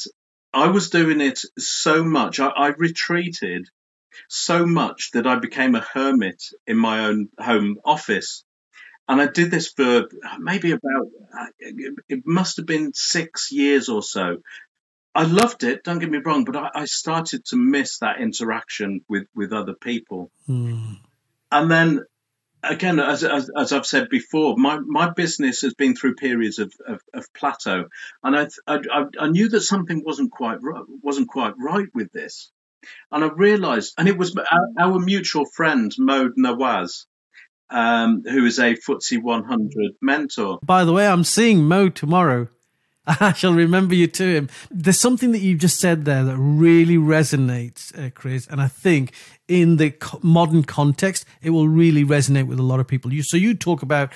I 0.53 0.67
was 0.67 0.89
doing 0.89 1.21
it 1.21 1.39
so 1.57 2.03
much, 2.03 2.39
I, 2.39 2.47
I 2.47 2.67
retreated 2.69 3.67
so 4.29 4.65
much 4.65 5.11
that 5.13 5.27
I 5.27 5.39
became 5.39 5.75
a 5.75 5.85
hermit 5.93 6.41
in 6.67 6.77
my 6.77 7.05
own 7.05 7.29
home 7.39 7.77
office. 7.83 8.43
And 9.07 9.21
I 9.21 9.27
did 9.27 9.51
this 9.51 9.71
for 9.71 10.07
maybe 10.39 10.71
about, 10.71 11.07
it 11.59 12.23
must 12.25 12.57
have 12.57 12.65
been 12.65 12.91
six 12.93 13.51
years 13.51 13.89
or 13.89 14.03
so. 14.03 14.37
I 15.13 15.23
loved 15.23 15.63
it, 15.63 15.83
don't 15.83 15.99
get 15.99 16.09
me 16.09 16.19
wrong, 16.23 16.45
but 16.45 16.55
I, 16.55 16.69
I 16.73 16.85
started 16.85 17.43
to 17.47 17.57
miss 17.57 17.99
that 17.99 18.21
interaction 18.21 19.01
with, 19.09 19.27
with 19.35 19.51
other 19.51 19.73
people. 19.73 20.31
Mm. 20.47 20.99
And 21.51 21.69
then 21.69 22.05
again, 22.63 22.99
as, 22.99 23.23
as, 23.23 23.49
as, 23.55 23.71
I've 23.71 23.85
said 23.85 24.09
before, 24.09 24.55
my, 24.57 24.79
my 24.79 25.09
business 25.09 25.61
has 25.61 25.73
been 25.73 25.95
through 25.95 26.15
periods 26.15 26.59
of, 26.59 26.73
of, 26.87 27.01
of 27.13 27.33
plateau, 27.33 27.85
and 28.23 28.35
I, 28.37 28.47
I, 28.67 29.05
I 29.19 29.27
knew 29.27 29.49
that 29.49 29.61
something 29.61 30.03
wasn't 30.05 30.31
quite 30.31 30.61
right, 30.61 30.83
wasn't 31.01 31.29
quite 31.29 31.53
right 31.57 31.87
with 31.93 32.11
this, 32.11 32.51
and 33.11 33.23
I 33.23 33.29
realised, 33.29 33.93
and 33.97 34.07
it 34.07 34.17
was 34.17 34.35
our, 34.35 34.67
our 34.79 34.99
mutual 34.99 35.45
friend 35.45 35.91
Mo 35.97 36.29
Nawaz. 36.37 37.05
Um, 37.73 38.23
who 38.29 38.45
is 38.45 38.59
a 38.59 38.75
FTSE 38.75 39.23
100 39.23 39.93
mentor. 40.01 40.59
By 40.61 40.83
the 40.83 40.91
way, 40.91 41.07
I'm 41.07 41.23
seeing 41.23 41.63
Mo 41.63 41.87
tomorrow. 41.87 42.49
I 43.07 43.33
shall 43.33 43.53
remember 43.53 43.95
you 43.95 44.07
to 44.07 44.23
him. 44.23 44.49
There's 44.69 44.99
something 44.99 45.31
that 45.31 45.39
you 45.39 45.57
just 45.57 45.79
said 45.79 46.05
there 46.05 46.23
that 46.23 46.37
really 46.37 46.97
resonates, 46.97 47.97
uh, 47.97 48.11
Chris, 48.11 48.47
and 48.47 48.61
I 48.61 48.67
think 48.67 49.13
in 49.47 49.77
the 49.77 49.93
modern 50.21 50.63
context, 50.63 51.25
it 51.41 51.49
will 51.49 51.67
really 51.67 52.03
resonate 52.03 52.47
with 52.47 52.59
a 52.59 52.63
lot 52.63 52.79
of 52.79 52.87
people. 52.87 53.11
You 53.11 53.23
so 53.23 53.37
you 53.37 53.53
talk 53.55 53.81
about 53.81 54.13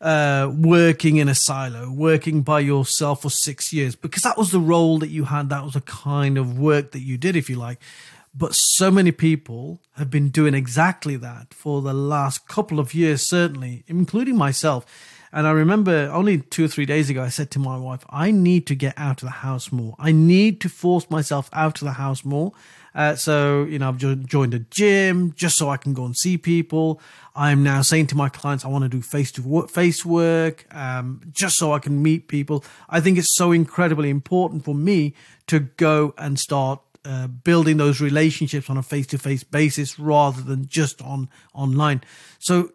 uh, 0.00 0.50
working 0.54 1.16
in 1.16 1.28
a 1.28 1.34
silo, 1.34 1.90
working 1.90 2.42
by 2.42 2.60
yourself 2.60 3.22
for 3.22 3.30
six 3.30 3.72
years, 3.72 3.94
because 3.94 4.22
that 4.22 4.38
was 4.38 4.50
the 4.50 4.60
role 4.60 4.98
that 4.98 5.08
you 5.08 5.24
had. 5.24 5.50
That 5.50 5.64
was 5.64 5.74
the 5.74 5.80
kind 5.82 6.38
of 6.38 6.58
work 6.58 6.92
that 6.92 7.00
you 7.00 7.18
did, 7.18 7.36
if 7.36 7.50
you 7.50 7.56
like. 7.56 7.78
But 8.36 8.52
so 8.54 8.90
many 8.90 9.12
people 9.12 9.80
have 9.96 10.10
been 10.10 10.30
doing 10.30 10.54
exactly 10.54 11.16
that 11.16 11.54
for 11.54 11.80
the 11.82 11.94
last 11.94 12.48
couple 12.48 12.80
of 12.80 12.92
years, 12.92 13.28
certainly, 13.28 13.84
including 13.86 14.36
myself. 14.36 14.84
And 15.34 15.48
I 15.48 15.50
remember 15.50 16.08
only 16.12 16.38
two 16.38 16.66
or 16.66 16.68
three 16.68 16.86
days 16.86 17.10
ago, 17.10 17.20
I 17.20 17.28
said 17.28 17.50
to 17.50 17.58
my 17.58 17.76
wife, 17.76 18.04
I 18.08 18.30
need 18.30 18.68
to 18.68 18.76
get 18.76 18.94
out 18.96 19.20
of 19.20 19.26
the 19.26 19.32
house 19.32 19.72
more. 19.72 19.96
I 19.98 20.12
need 20.12 20.60
to 20.60 20.68
force 20.68 21.10
myself 21.10 21.50
out 21.52 21.82
of 21.82 21.86
the 21.86 21.94
house 21.94 22.24
more. 22.24 22.52
Uh, 22.94 23.16
so, 23.16 23.64
you 23.64 23.80
know, 23.80 23.88
I've 23.88 24.26
joined 24.26 24.54
a 24.54 24.60
gym 24.60 25.32
just 25.34 25.56
so 25.56 25.68
I 25.68 25.76
can 25.76 25.92
go 25.92 26.04
and 26.04 26.16
see 26.16 26.38
people. 26.38 27.00
I'm 27.34 27.64
now 27.64 27.82
saying 27.82 28.06
to 28.08 28.16
my 28.16 28.28
clients, 28.28 28.64
I 28.64 28.68
want 28.68 28.84
to 28.84 28.88
do 28.88 29.02
face 29.02 29.32
to 29.32 29.66
face 29.66 30.06
work, 30.06 30.72
um, 30.72 31.20
just 31.32 31.56
so 31.56 31.72
I 31.72 31.80
can 31.80 32.00
meet 32.00 32.28
people. 32.28 32.64
I 32.88 33.00
think 33.00 33.18
it's 33.18 33.34
so 33.34 33.50
incredibly 33.50 34.10
important 34.10 34.64
for 34.64 34.76
me 34.76 35.14
to 35.48 35.58
go 35.58 36.14
and 36.16 36.38
start 36.38 36.80
uh, 37.04 37.26
building 37.26 37.76
those 37.76 38.00
relationships 38.00 38.70
on 38.70 38.76
a 38.76 38.82
face 38.82 39.08
to 39.08 39.18
face 39.18 39.42
basis 39.42 39.98
rather 39.98 40.40
than 40.40 40.66
just 40.66 41.02
on 41.02 41.28
online. 41.52 42.02
So 42.38 42.70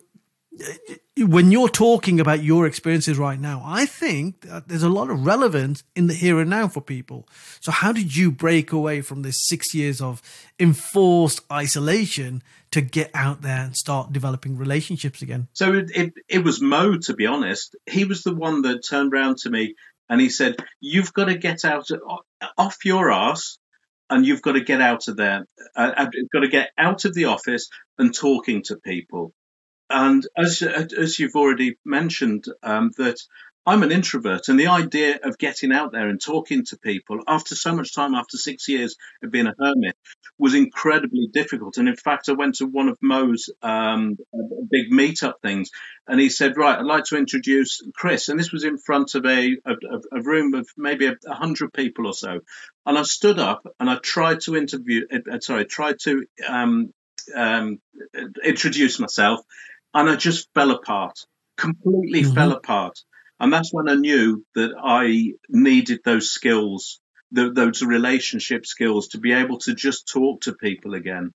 when 1.17 1.51
you're 1.51 1.69
talking 1.69 2.19
about 2.19 2.43
your 2.43 2.65
experiences 2.65 3.17
right 3.17 3.39
now, 3.39 3.61
I 3.65 3.85
think 3.85 4.47
there's 4.67 4.83
a 4.83 4.89
lot 4.89 5.09
of 5.09 5.25
relevance 5.25 5.83
in 5.95 6.07
the 6.07 6.13
here 6.13 6.39
and 6.39 6.49
now 6.49 6.67
for 6.67 6.81
people. 6.81 7.27
So, 7.59 7.71
how 7.71 7.91
did 7.91 8.15
you 8.15 8.31
break 8.31 8.71
away 8.71 9.01
from 9.01 9.21
this 9.21 9.47
six 9.47 9.73
years 9.73 10.01
of 10.01 10.21
enforced 10.59 11.41
isolation 11.51 12.41
to 12.71 12.81
get 12.81 13.11
out 13.13 13.41
there 13.41 13.63
and 13.65 13.75
start 13.75 14.13
developing 14.13 14.57
relationships 14.57 15.21
again? 15.21 15.47
So, 15.53 15.73
it, 15.73 15.91
it, 15.95 16.13
it 16.27 16.43
was 16.43 16.61
Mo, 16.61 16.97
to 16.97 17.13
be 17.13 17.25
honest. 17.25 17.75
He 17.89 18.05
was 18.05 18.23
the 18.23 18.35
one 18.35 18.61
that 18.63 18.85
turned 18.87 19.13
around 19.13 19.37
to 19.39 19.49
me 19.49 19.75
and 20.09 20.19
he 20.19 20.29
said, 20.29 20.57
You've 20.79 21.13
got 21.13 21.25
to 21.25 21.37
get 21.37 21.65
out 21.65 21.91
of, 21.91 21.99
off 22.57 22.85
your 22.85 23.11
ass 23.11 23.57
and 24.09 24.25
you've 24.25 24.41
got 24.41 24.53
to 24.53 24.61
get 24.61 24.81
out 24.81 25.07
of 25.07 25.17
there. 25.17 25.45
Uh, 25.75 25.91
uh 25.95 26.07
got 26.33 26.41
to 26.41 26.47
get 26.47 26.71
out 26.77 27.05
of 27.05 27.13
the 27.13 27.25
office 27.25 27.69
and 27.97 28.13
talking 28.13 28.63
to 28.63 28.77
people. 28.77 29.33
And 29.89 30.27
as 30.37 30.61
as 30.61 31.17
you've 31.19 31.35
already 31.35 31.77
mentioned, 31.83 32.45
um, 32.61 32.91
that 32.97 33.17
I'm 33.65 33.83
an 33.83 33.91
introvert, 33.91 34.47
and 34.47 34.59
the 34.59 34.67
idea 34.67 35.19
of 35.23 35.37
getting 35.37 35.71
out 35.71 35.91
there 35.91 36.09
and 36.09 36.19
talking 36.19 36.65
to 36.65 36.77
people 36.77 37.19
after 37.27 37.55
so 37.55 37.75
much 37.75 37.93
time, 37.93 38.15
after 38.15 38.37
six 38.37 38.67
years 38.67 38.95
of 39.21 39.31
being 39.31 39.47
a 39.47 39.53
hermit, 39.59 39.95
was 40.37 40.55
incredibly 40.55 41.27
difficult. 41.31 41.77
And 41.77 41.87
in 41.87 41.95
fact, 41.95 42.29
I 42.29 42.33
went 42.33 42.55
to 42.55 42.65
one 42.65 42.87
of 42.87 42.97
Mo's 43.01 43.49
um, 43.61 44.17
big 44.71 44.91
meetup 44.91 45.35
things, 45.43 45.69
and 46.07 46.19
he 46.19 46.29
said, 46.29 46.57
"Right, 46.57 46.79
I'd 46.79 46.85
like 46.85 47.03
to 47.05 47.17
introduce 47.17 47.81
Chris." 47.93 48.29
And 48.29 48.39
this 48.39 48.51
was 48.51 48.63
in 48.63 48.77
front 48.77 49.13
of 49.15 49.25
a 49.25 49.57
a, 49.65 49.75
a 50.13 50.21
room 50.21 50.53
of 50.53 50.67
maybe 50.77 51.05
a, 51.05 51.33
hundred 51.33 51.73
people 51.73 52.07
or 52.07 52.13
so. 52.13 52.39
And 52.85 52.97
I 52.97 53.03
stood 53.03 53.39
up 53.39 53.67
and 53.79 53.89
I 53.89 53.97
tried 53.97 54.39
to 54.41 54.55
interview, 54.55 55.05
uh, 55.11 55.39
sorry, 55.41 55.65
tried 55.65 55.99
to 56.05 56.25
um, 56.47 56.93
um, 57.35 57.79
introduce 58.43 58.99
myself 58.99 59.41
and 59.93 60.09
I 60.09 60.15
just 60.15 60.49
fell 60.53 60.71
apart, 60.71 61.19
completely 61.57 62.23
mm-hmm. 62.23 62.33
fell 62.33 62.51
apart. 62.51 62.99
And 63.39 63.53
that's 63.53 63.73
when 63.73 63.89
I 63.89 63.95
knew 63.95 64.45
that 64.55 64.71
I 64.77 65.33
needed 65.47 65.99
those 66.03 66.31
skills, 66.31 66.99
the, 67.31 67.51
those 67.51 67.81
relationship 67.81 68.65
skills 68.65 69.09
to 69.09 69.17
be 69.17 69.31
able 69.31 69.59
to 69.59 69.73
just 69.73 70.07
talk 70.07 70.41
to 70.41 70.53
people 70.53 70.93
again. 70.93 71.31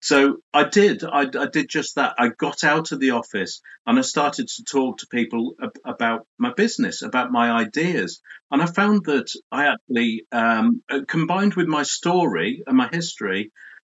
So 0.00 0.36
I 0.52 0.64
did. 0.64 1.02
I, 1.02 1.22
I, 1.22 1.46
did 1.46 1.70
just 1.70 1.94
that. 1.94 2.16
I 2.18 2.28
got 2.28 2.62
out 2.62 2.92
of 2.92 3.00
the 3.00 3.12
office 3.12 3.62
and 3.86 3.98
I 3.98 4.02
started 4.02 4.48
to 4.48 4.64
talk 4.64 4.98
to 4.98 5.06
people 5.06 5.54
ab- 5.62 5.78
about 5.82 6.26
my 6.36 6.52
business, 6.52 7.00
about 7.00 7.32
my 7.32 7.50
ideas. 7.50 8.20
And 8.50 8.60
I 8.60 8.66
found 8.66 9.06
that 9.06 9.30
I 9.50 9.68
actually, 9.68 10.26
um, 10.30 10.82
uh, 10.90 11.00
combined 11.08 11.54
with 11.54 11.68
my 11.68 11.84
story 11.84 12.62
and 12.66 12.76
my 12.76 12.88
history, 12.92 13.50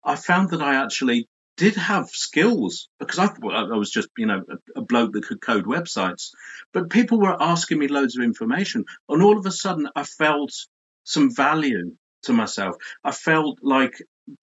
I 0.03 0.15
found 0.15 0.51
that 0.51 0.61
I 0.61 0.75
actually 0.75 1.27
did 1.57 1.75
have 1.75 2.09
skills 2.09 2.89
because 2.99 3.19
I 3.19 3.27
thought 3.27 3.71
I 3.71 3.77
was 3.77 3.89
just, 3.89 4.09
you 4.17 4.25
know, 4.25 4.43
a, 4.49 4.79
a, 4.79 4.83
bloke 4.83 5.13
that 5.13 5.25
could 5.25 5.41
code 5.41 5.65
websites. 5.65 6.31
But 6.73 6.89
people 6.89 7.19
were 7.19 7.41
asking 7.41 7.79
me 7.79 7.87
loads 7.87 8.17
of 8.17 8.23
information. 8.23 8.85
And 9.07 9.23
all 9.23 9.37
of 9.37 9.45
a 9.45 9.51
sudden, 9.51 9.87
I 9.95 10.03
felt 10.03 10.51
some 11.03 11.33
value 11.33 11.95
to 12.23 12.33
myself. 12.33 12.75
I 13.03 13.11
felt 13.11 13.59
like 13.61 13.93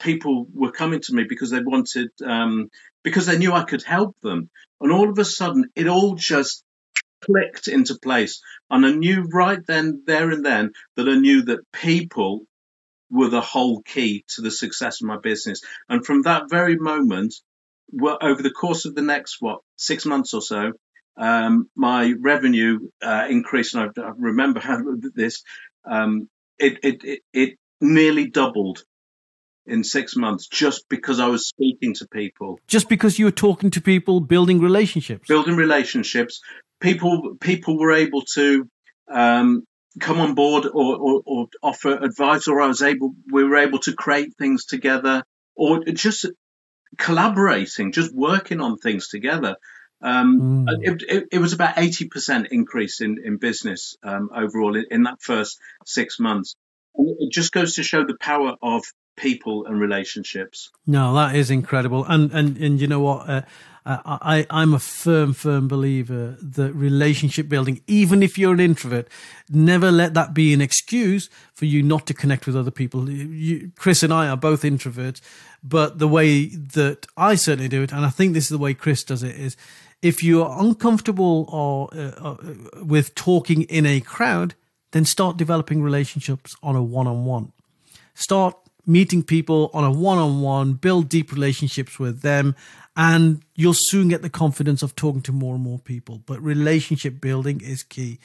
people 0.00 0.46
were 0.52 0.72
coming 0.72 1.00
to 1.00 1.14
me 1.14 1.24
because 1.28 1.50
they 1.50 1.60
wanted, 1.60 2.10
um, 2.24 2.68
because 3.02 3.26
they 3.26 3.38
knew 3.38 3.52
I 3.52 3.64
could 3.64 3.82
help 3.82 4.16
them. 4.22 4.48
And 4.80 4.92
all 4.92 5.10
of 5.10 5.18
a 5.18 5.24
sudden, 5.24 5.66
it 5.74 5.88
all 5.88 6.14
just 6.14 6.64
clicked 7.24 7.68
into 7.68 7.98
place. 8.02 8.40
And 8.70 8.86
I 8.86 8.90
knew 8.92 9.22
right 9.32 9.60
then, 9.66 10.02
there 10.06 10.30
and 10.30 10.44
then, 10.44 10.72
that 10.96 11.08
I 11.08 11.14
knew 11.14 11.42
that 11.42 11.60
people 11.72 12.46
were 13.12 13.28
the 13.28 13.42
whole 13.42 13.82
key 13.82 14.24
to 14.26 14.40
the 14.40 14.50
success 14.50 15.00
of 15.00 15.06
my 15.06 15.18
business. 15.18 15.60
And 15.88 16.04
from 16.04 16.22
that 16.22 16.44
very 16.48 16.76
moment, 16.76 17.34
well, 17.92 18.18
over 18.22 18.42
the 18.42 18.50
course 18.50 18.86
of 18.86 18.94
the 18.94 19.02
next, 19.02 19.36
what, 19.40 19.60
six 19.76 20.06
months 20.06 20.32
or 20.32 20.40
so, 20.40 20.72
um, 21.16 21.68
my 21.76 22.14
revenue 22.18 22.78
uh, 23.02 23.26
increased, 23.28 23.74
and 23.74 23.92
I, 23.96 24.02
I 24.02 24.12
remember 24.16 24.60
how 24.68 24.78
this. 25.14 25.44
Um, 25.84 26.28
it, 26.58 26.78
it, 26.82 27.04
it 27.04 27.20
it 27.32 27.58
nearly 27.80 28.28
doubled 28.28 28.84
in 29.66 29.84
six 29.84 30.16
months 30.16 30.46
just 30.46 30.88
because 30.88 31.20
I 31.20 31.26
was 31.26 31.48
speaking 31.48 31.94
to 31.94 32.08
people. 32.08 32.58
Just 32.66 32.88
because 32.88 33.18
you 33.18 33.26
were 33.26 33.30
talking 33.30 33.70
to 33.70 33.80
people, 33.80 34.20
building 34.20 34.60
relationships. 34.60 35.28
Building 35.28 35.56
relationships. 35.56 36.40
People 36.80 37.36
people 37.40 37.78
were 37.78 37.92
able 37.92 38.22
to 38.34 38.68
um, 39.10 39.64
come 40.00 40.20
on 40.20 40.34
board 40.34 40.66
or, 40.66 40.96
or, 40.96 41.22
or, 41.24 41.46
offer 41.62 41.96
advice, 41.96 42.48
or 42.48 42.60
I 42.60 42.66
was 42.66 42.82
able 42.82 43.14
we 43.30 43.44
were 43.44 43.56
able 43.56 43.78
to 43.80 43.94
create 43.94 44.34
things 44.36 44.64
together, 44.64 45.24
or 45.54 45.84
just 45.84 46.26
collaborating, 46.98 47.92
just 47.92 48.14
working 48.14 48.60
on 48.60 48.78
things 48.78 49.08
together. 49.08 49.56
Um, 50.02 50.66
mm. 50.66 50.78
it, 50.80 51.02
it, 51.08 51.24
it, 51.30 51.38
was 51.38 51.52
about 51.52 51.76
80% 51.76 52.48
increase 52.50 53.00
in, 53.00 53.18
in 53.24 53.36
business 53.36 53.96
um, 54.02 54.30
overall 54.34 54.74
in, 54.74 54.86
in, 54.90 55.02
that 55.04 55.22
first 55.22 55.60
six 55.86 56.18
months. 56.18 56.56
It 56.96 57.30
just 57.30 57.52
goes 57.52 57.76
to 57.76 57.84
show 57.84 58.04
the 58.04 58.16
power 58.20 58.56
of 58.60 58.82
people 59.16 59.66
and 59.66 59.80
relationships. 59.80 60.70
No, 60.86 61.14
that 61.14 61.36
is 61.36 61.50
incredible. 61.50 62.04
And 62.04 62.32
and 62.32 62.56
and 62.56 62.80
you 62.80 62.86
know 62.86 63.00
what? 63.00 63.28
Uh, 63.28 63.42
uh, 63.84 63.98
I 64.04 64.46
I'm 64.50 64.74
a 64.74 64.78
firm 64.78 65.32
firm 65.32 65.68
believer 65.68 66.36
that 66.40 66.72
relationship 66.72 67.48
building, 67.48 67.80
even 67.86 68.22
if 68.22 68.38
you're 68.38 68.54
an 68.54 68.60
introvert, 68.60 69.08
never 69.50 69.90
let 69.90 70.14
that 70.14 70.34
be 70.34 70.52
an 70.52 70.60
excuse 70.60 71.28
for 71.52 71.64
you 71.64 71.82
not 71.82 72.06
to 72.06 72.14
connect 72.14 72.46
with 72.46 72.56
other 72.56 72.70
people. 72.70 73.10
You, 73.10 73.72
Chris 73.76 74.02
and 74.02 74.12
I 74.12 74.28
are 74.28 74.36
both 74.36 74.62
introverts, 74.62 75.20
but 75.62 75.98
the 75.98 76.08
way 76.08 76.46
that 76.46 77.06
I 77.16 77.34
certainly 77.34 77.68
do 77.68 77.82
it, 77.82 77.92
and 77.92 78.04
I 78.04 78.10
think 78.10 78.34
this 78.34 78.44
is 78.44 78.50
the 78.50 78.58
way 78.58 78.74
Chris 78.74 79.02
does 79.02 79.22
it, 79.22 79.34
is 79.34 79.56
if 80.00 80.22
you're 80.22 80.54
uncomfortable 80.58 81.46
or 81.48 81.88
uh, 81.92 82.12
uh, 82.20 82.36
with 82.84 83.14
talking 83.14 83.62
in 83.62 83.86
a 83.86 84.00
crowd, 84.00 84.54
then 84.92 85.04
start 85.04 85.36
developing 85.36 85.82
relationships 85.82 86.54
on 86.62 86.76
a 86.76 86.82
one-on-one. 86.82 87.52
Start 88.14 88.54
meeting 88.86 89.22
people 89.22 89.70
on 89.72 89.84
a 89.84 89.90
one 89.90 90.18
on 90.18 90.40
one, 90.40 90.74
build 90.74 91.08
deep 91.08 91.32
relationships 91.32 91.98
with 91.98 92.22
them, 92.22 92.54
and 92.96 93.42
you'll 93.54 93.74
soon 93.74 94.08
get 94.08 94.22
the 94.22 94.30
confidence 94.30 94.82
of 94.82 94.94
talking 94.94 95.22
to 95.22 95.32
more 95.32 95.54
and 95.54 95.64
more 95.64 95.78
people. 95.78 96.22
But 96.26 96.42
relationship 96.42 97.20
building 97.20 97.60
is 97.60 97.82
key. 97.82 98.18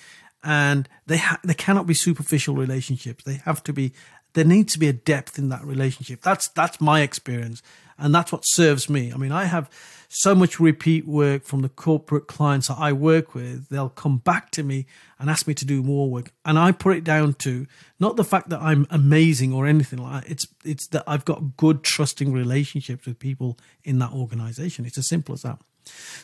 And 0.43 0.87
they 1.07 1.17
ha- 1.17 1.39
they 1.43 1.53
cannot 1.53 1.87
be 1.87 1.93
superficial 1.93 2.55
relationships. 2.55 3.23
They 3.23 3.41
have 3.45 3.63
to 3.63 3.73
be 3.73 3.93
there 4.37 4.45
needs 4.45 4.73
to 4.73 4.79
be 4.79 4.87
a 4.87 4.93
depth 4.93 5.39
in 5.39 5.49
that 5.49 5.65
relationship. 5.65 6.21
That's 6.21 6.47
that's 6.49 6.79
my 6.79 7.01
experience, 7.01 7.63
and 7.97 8.13
that's 8.13 8.31
what 8.31 8.41
serves 8.45 8.87
me. 8.87 9.11
I 9.11 9.17
mean, 9.17 9.31
I 9.31 9.45
have 9.45 9.67
so 10.09 10.35
much 10.35 10.59
repeat 10.59 11.07
work 11.07 11.43
from 11.43 11.63
the 11.63 11.69
corporate 11.69 12.27
clients 12.27 12.67
that 12.67 12.77
I 12.77 12.93
work 12.93 13.33
with. 13.33 13.67
They'll 13.69 13.89
come 13.89 14.19
back 14.19 14.51
to 14.51 14.61
me 14.61 14.85
and 15.17 15.27
ask 15.27 15.47
me 15.47 15.55
to 15.55 15.65
do 15.65 15.81
more 15.81 16.07
work, 16.11 16.31
and 16.45 16.59
I 16.59 16.71
put 16.71 16.95
it 16.95 17.03
down 17.03 17.33
to 17.45 17.65
not 17.99 18.15
the 18.15 18.23
fact 18.23 18.49
that 18.49 18.61
I'm 18.61 18.85
amazing 18.91 19.53
or 19.53 19.65
anything 19.65 19.97
like 19.97 20.21
that. 20.21 20.31
It's 20.31 20.47
it's 20.63 20.85
that 20.89 21.03
I've 21.07 21.25
got 21.25 21.57
good, 21.57 21.81
trusting 21.81 22.31
relationships 22.31 23.07
with 23.07 23.17
people 23.17 23.57
in 23.83 23.97
that 23.97 24.11
organization. 24.11 24.85
It's 24.85 24.99
as 24.99 25.07
simple 25.07 25.33
as 25.33 25.41
that. 25.41 25.57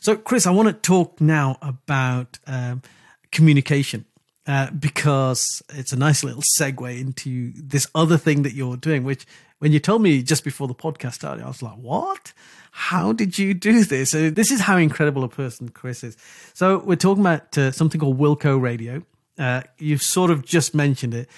So, 0.02 0.16
Chris, 0.16 0.46
I 0.46 0.52
want 0.52 0.68
to 0.68 0.74
talk 0.74 1.20
now 1.20 1.58
about 1.64 2.38
um, 2.46 2.84
communication. 3.32 4.06
Uh, 4.46 4.70
because 4.72 5.64
it's 5.70 5.94
a 5.94 5.96
nice 5.98 6.22
little 6.22 6.44
segue 6.60 7.00
into 7.00 7.54
this 7.56 7.88
other 7.96 8.18
thing 8.18 8.44
that 8.44 8.54
you're 8.54 8.76
doing, 8.76 9.06
which 9.06 9.26
when 9.60 9.72
you 9.72 9.80
told 9.80 10.02
me 10.02 10.22
just 10.22 10.44
before 10.44 10.68
the 10.68 10.76
podcast 10.76 11.14
started, 11.14 11.46
I 11.46 11.48
was 11.48 11.62
like, 11.62 11.78
what? 11.78 12.34
How 12.72 13.14
did 13.14 13.40
you 13.40 13.54
do 13.54 13.86
this? 13.86 14.12
So 14.12 14.30
this 14.30 14.52
is 14.52 14.60
how 14.60 14.76
incredible 14.76 15.24
a 15.24 15.30
person 15.30 15.70
Chris 15.70 16.04
is. 16.04 16.18
So 16.54 16.80
we're 16.80 16.98
talking 16.98 17.22
about 17.22 17.58
uh, 17.58 17.72
something 17.72 18.02
called 18.02 18.20
Wilco 18.20 18.62
Radio. 18.62 19.04
Uh, 19.38 19.62
you've 19.78 20.02
sort 20.02 20.32
of 20.32 20.44
just 20.44 20.76
mentioned 20.76 21.14
it. 21.14 21.30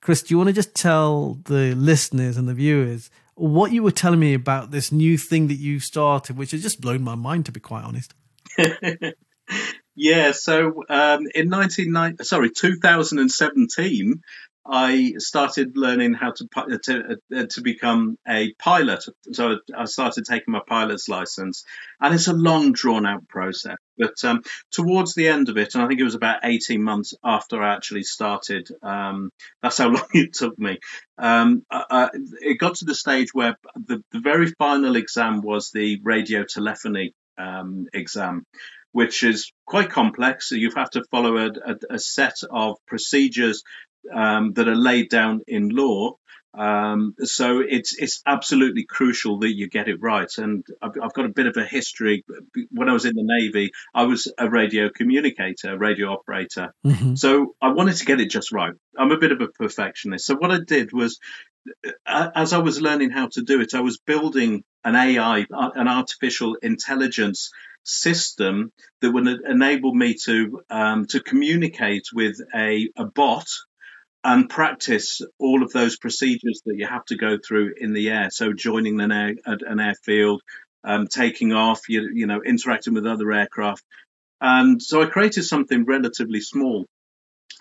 Chris, 0.00 0.22
do 0.22 0.32
you 0.32 0.38
want 0.38 0.48
to 0.48 0.54
just 0.54 0.74
tell 0.74 1.38
the 1.44 1.74
listeners 1.74 2.38
and 2.38 2.48
the 2.48 2.54
viewers 2.54 3.10
what 3.34 3.72
you 3.72 3.82
were 3.82 3.90
telling 3.90 4.20
me 4.20 4.32
about 4.32 4.70
this 4.70 4.90
new 4.90 5.18
thing 5.18 5.48
that 5.48 5.54
you 5.54 5.80
started, 5.80 6.38
which 6.38 6.52
has 6.52 6.62
just 6.62 6.80
blown 6.80 7.02
my 7.02 7.14
mind, 7.14 7.44
to 7.46 7.52
be 7.52 7.60
quite 7.60 7.84
honest? 7.84 8.14
yeah, 9.94 10.32
so 10.32 10.84
um, 10.88 11.26
in 11.34 11.50
1990, 11.50 12.24
sorry, 12.24 12.50
2017, 12.50 14.22
I 14.66 15.14
started 15.18 15.76
learning 15.76 16.14
how 16.14 16.32
to 16.32 16.78
to, 16.84 17.18
uh, 17.34 17.46
to 17.50 17.60
become 17.60 18.16
a 18.26 18.54
pilot. 18.54 19.04
So 19.32 19.58
I 19.76 19.84
started 19.84 20.24
taking 20.24 20.52
my 20.52 20.62
pilot's 20.66 21.06
license, 21.06 21.64
and 22.00 22.14
it's 22.14 22.28
a 22.28 22.32
long, 22.32 22.72
drawn 22.72 23.04
out 23.04 23.28
process. 23.28 23.76
But 23.98 24.24
um, 24.24 24.42
towards 24.70 25.14
the 25.14 25.28
end 25.28 25.50
of 25.50 25.58
it, 25.58 25.74
and 25.74 25.84
I 25.84 25.86
think 25.86 26.00
it 26.00 26.04
was 26.04 26.14
about 26.14 26.40
eighteen 26.44 26.82
months 26.82 27.12
after 27.22 27.62
I 27.62 27.74
actually 27.74 28.04
started, 28.04 28.68
um, 28.82 29.30
that's 29.62 29.76
how 29.76 29.88
long 29.92 30.08
it 30.14 30.32
took 30.32 30.58
me. 30.58 30.78
Um, 31.18 31.64
I, 31.70 32.08
it 32.40 32.58
got 32.58 32.76
to 32.76 32.86
the 32.86 32.94
stage 32.94 33.34
where 33.34 33.56
the, 33.76 34.02
the 34.12 34.20
very 34.20 34.46
final 34.58 34.96
exam 34.96 35.42
was 35.42 35.70
the 35.72 36.00
radio 36.02 36.44
telephony 36.44 37.12
um, 37.36 37.86
exam 37.92 38.44
which 38.94 39.24
is 39.24 39.50
quite 39.66 39.90
complex. 39.90 40.48
So 40.48 40.54
you 40.54 40.70
have 40.76 40.90
to 40.90 41.02
follow 41.10 41.36
a, 41.36 41.46
a, 41.48 41.94
a, 41.96 41.98
set 41.98 42.36
of 42.48 42.76
procedures 42.86 43.64
um, 44.14 44.52
that 44.52 44.68
are 44.68 44.76
laid 44.76 45.08
down 45.10 45.40
in 45.48 45.70
law. 45.70 46.12
Um, 46.56 47.16
so 47.24 47.58
it's 47.58 47.98
it's 47.98 48.22
absolutely 48.24 48.84
crucial 48.84 49.40
that 49.40 49.52
you 49.52 49.68
get 49.68 49.88
it 49.88 49.98
right. 50.00 50.30
And 50.38 50.64
I've, 50.80 50.92
I've, 51.02 51.12
got 51.12 51.24
a 51.24 51.30
bit 51.30 51.48
of 51.48 51.56
a 51.56 51.64
history. 51.64 52.24
When 52.70 52.88
I 52.88 52.92
was 52.92 53.04
in 53.04 53.16
the 53.16 53.24
Navy, 53.26 53.72
I 53.92 54.04
was 54.04 54.32
a 54.38 54.48
radio 54.48 54.90
communicator, 54.90 55.76
radio 55.76 56.12
operator. 56.12 56.72
Mm-hmm. 56.86 57.16
So 57.16 57.56
I 57.60 57.72
wanted 57.72 57.96
to 57.96 58.04
get 58.04 58.20
it 58.20 58.30
just 58.30 58.52
right. 58.52 58.74
I'm 58.96 59.10
a 59.10 59.18
bit 59.18 59.32
of 59.32 59.40
a 59.40 59.48
perfectionist. 59.48 60.24
So 60.24 60.36
what 60.36 60.52
I 60.52 60.60
did 60.64 60.92
was, 60.92 61.18
as 62.06 62.52
I 62.52 62.58
was 62.58 62.80
learning 62.80 63.10
how 63.10 63.28
to 63.32 63.42
do 63.42 63.60
it, 63.60 63.74
I 63.74 63.80
was 63.80 63.98
building 63.98 64.64
an 64.84 64.94
AI, 64.94 65.46
an 65.50 65.88
artificial 65.88 66.56
intelligence 66.62 67.50
system 67.84 68.72
that 69.00 69.12
would 69.12 69.26
enable 69.26 69.94
me 69.94 70.14
to 70.24 70.62
um, 70.70 71.06
to 71.06 71.20
communicate 71.20 72.06
with 72.12 72.36
a, 72.54 72.88
a 72.96 73.04
bot 73.04 73.46
and 74.24 74.48
practice 74.48 75.20
all 75.38 75.62
of 75.62 75.72
those 75.72 75.98
procedures 75.98 76.62
that 76.64 76.76
you 76.76 76.86
have 76.86 77.04
to 77.06 77.16
go 77.16 77.36
through 77.38 77.74
in 77.76 77.92
the 77.92 78.08
air. 78.08 78.30
So 78.30 78.54
joining 78.54 78.98
an 79.00 79.12
air, 79.12 79.34
an 79.44 79.80
airfield, 79.80 80.40
um, 80.82 81.06
taking 81.06 81.52
off, 81.52 81.88
you, 81.90 82.08
you 82.12 82.26
know, 82.26 82.42
interacting 82.42 82.94
with 82.94 83.06
other 83.06 83.30
aircraft. 83.32 83.84
And 84.40 84.82
so 84.82 85.02
I 85.02 85.06
created 85.06 85.44
something 85.44 85.84
relatively 85.84 86.40
small. 86.40 86.86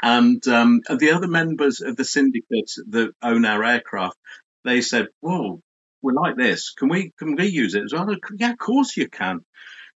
And, 0.02 0.46
um, 0.48 0.82
the 0.90 1.12
other 1.12 1.28
members 1.28 1.82
of 1.82 1.96
the 1.96 2.06
syndicate 2.06 2.72
that 2.90 3.14
own 3.22 3.46
our 3.46 3.64
aircraft, 3.64 4.18
they 4.64 4.82
said, 4.82 5.08
"Whoa, 5.22 5.62
we 6.02 6.14
like 6.14 6.36
this. 6.38 6.72
Can 6.72 6.90
we 6.90 7.12
can 7.18 7.36
we 7.36 7.48
use 7.48 7.76
it 7.76 7.84
as 7.86 7.94
well?" 7.94 8.08
Yeah, 8.38 8.52
of 8.52 8.58
course 8.60 8.98
you 8.98 9.10
can. 9.10 9.46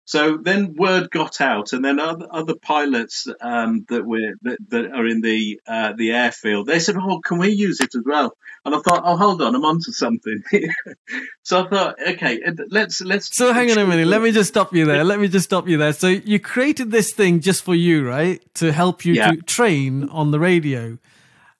So 0.06 0.36
then 0.36 0.74
word 0.74 1.10
got 1.10 1.40
out, 1.40 1.72
and 1.72 1.84
then 1.84 1.98
other, 1.98 2.28
other 2.30 2.54
pilots 2.54 3.26
um, 3.40 3.84
that 3.88 4.06
were 4.06 4.34
that, 4.42 4.58
that, 4.68 4.92
are 4.92 5.04
in 5.04 5.20
the 5.20 5.60
uh, 5.66 5.94
the 5.96 6.12
airfield, 6.12 6.68
they 6.68 6.78
said, 6.78 6.94
"Oh, 6.96 7.18
can 7.18 7.38
we 7.38 7.50
use 7.50 7.80
it 7.80 7.92
as 7.92 8.04
well?" 8.06 8.36
And 8.64 8.72
I 8.72 8.78
thought, 8.78 9.02
"Oh, 9.04 9.16
hold 9.16 9.42
on, 9.42 9.56
I'm 9.56 9.64
onto 9.64 9.90
something." 9.90 10.42
so 11.42 11.64
I 11.64 11.68
thought, 11.68 11.96
"Okay, 12.00 12.40
let's 12.70 13.00
let's." 13.00 13.36
So 13.36 13.52
hang 13.52 13.68
on 13.72 13.78
a 13.78 13.86
minute. 13.86 14.06
Let 14.06 14.22
me 14.22 14.30
just 14.30 14.48
stop 14.48 14.72
you 14.72 14.84
there. 14.84 15.02
Let 15.02 15.18
me 15.18 15.26
just 15.26 15.46
stop 15.46 15.66
you 15.66 15.76
there. 15.76 15.92
So 15.92 16.06
you 16.06 16.38
created 16.38 16.92
this 16.92 17.12
thing 17.12 17.40
just 17.40 17.64
for 17.64 17.74
you, 17.74 18.08
right? 18.08 18.40
To 18.54 18.72
help 18.72 19.04
you 19.04 19.14
yeah. 19.14 19.32
to 19.32 19.38
train 19.38 20.08
on 20.10 20.30
the 20.30 20.38
radio. 20.38 20.98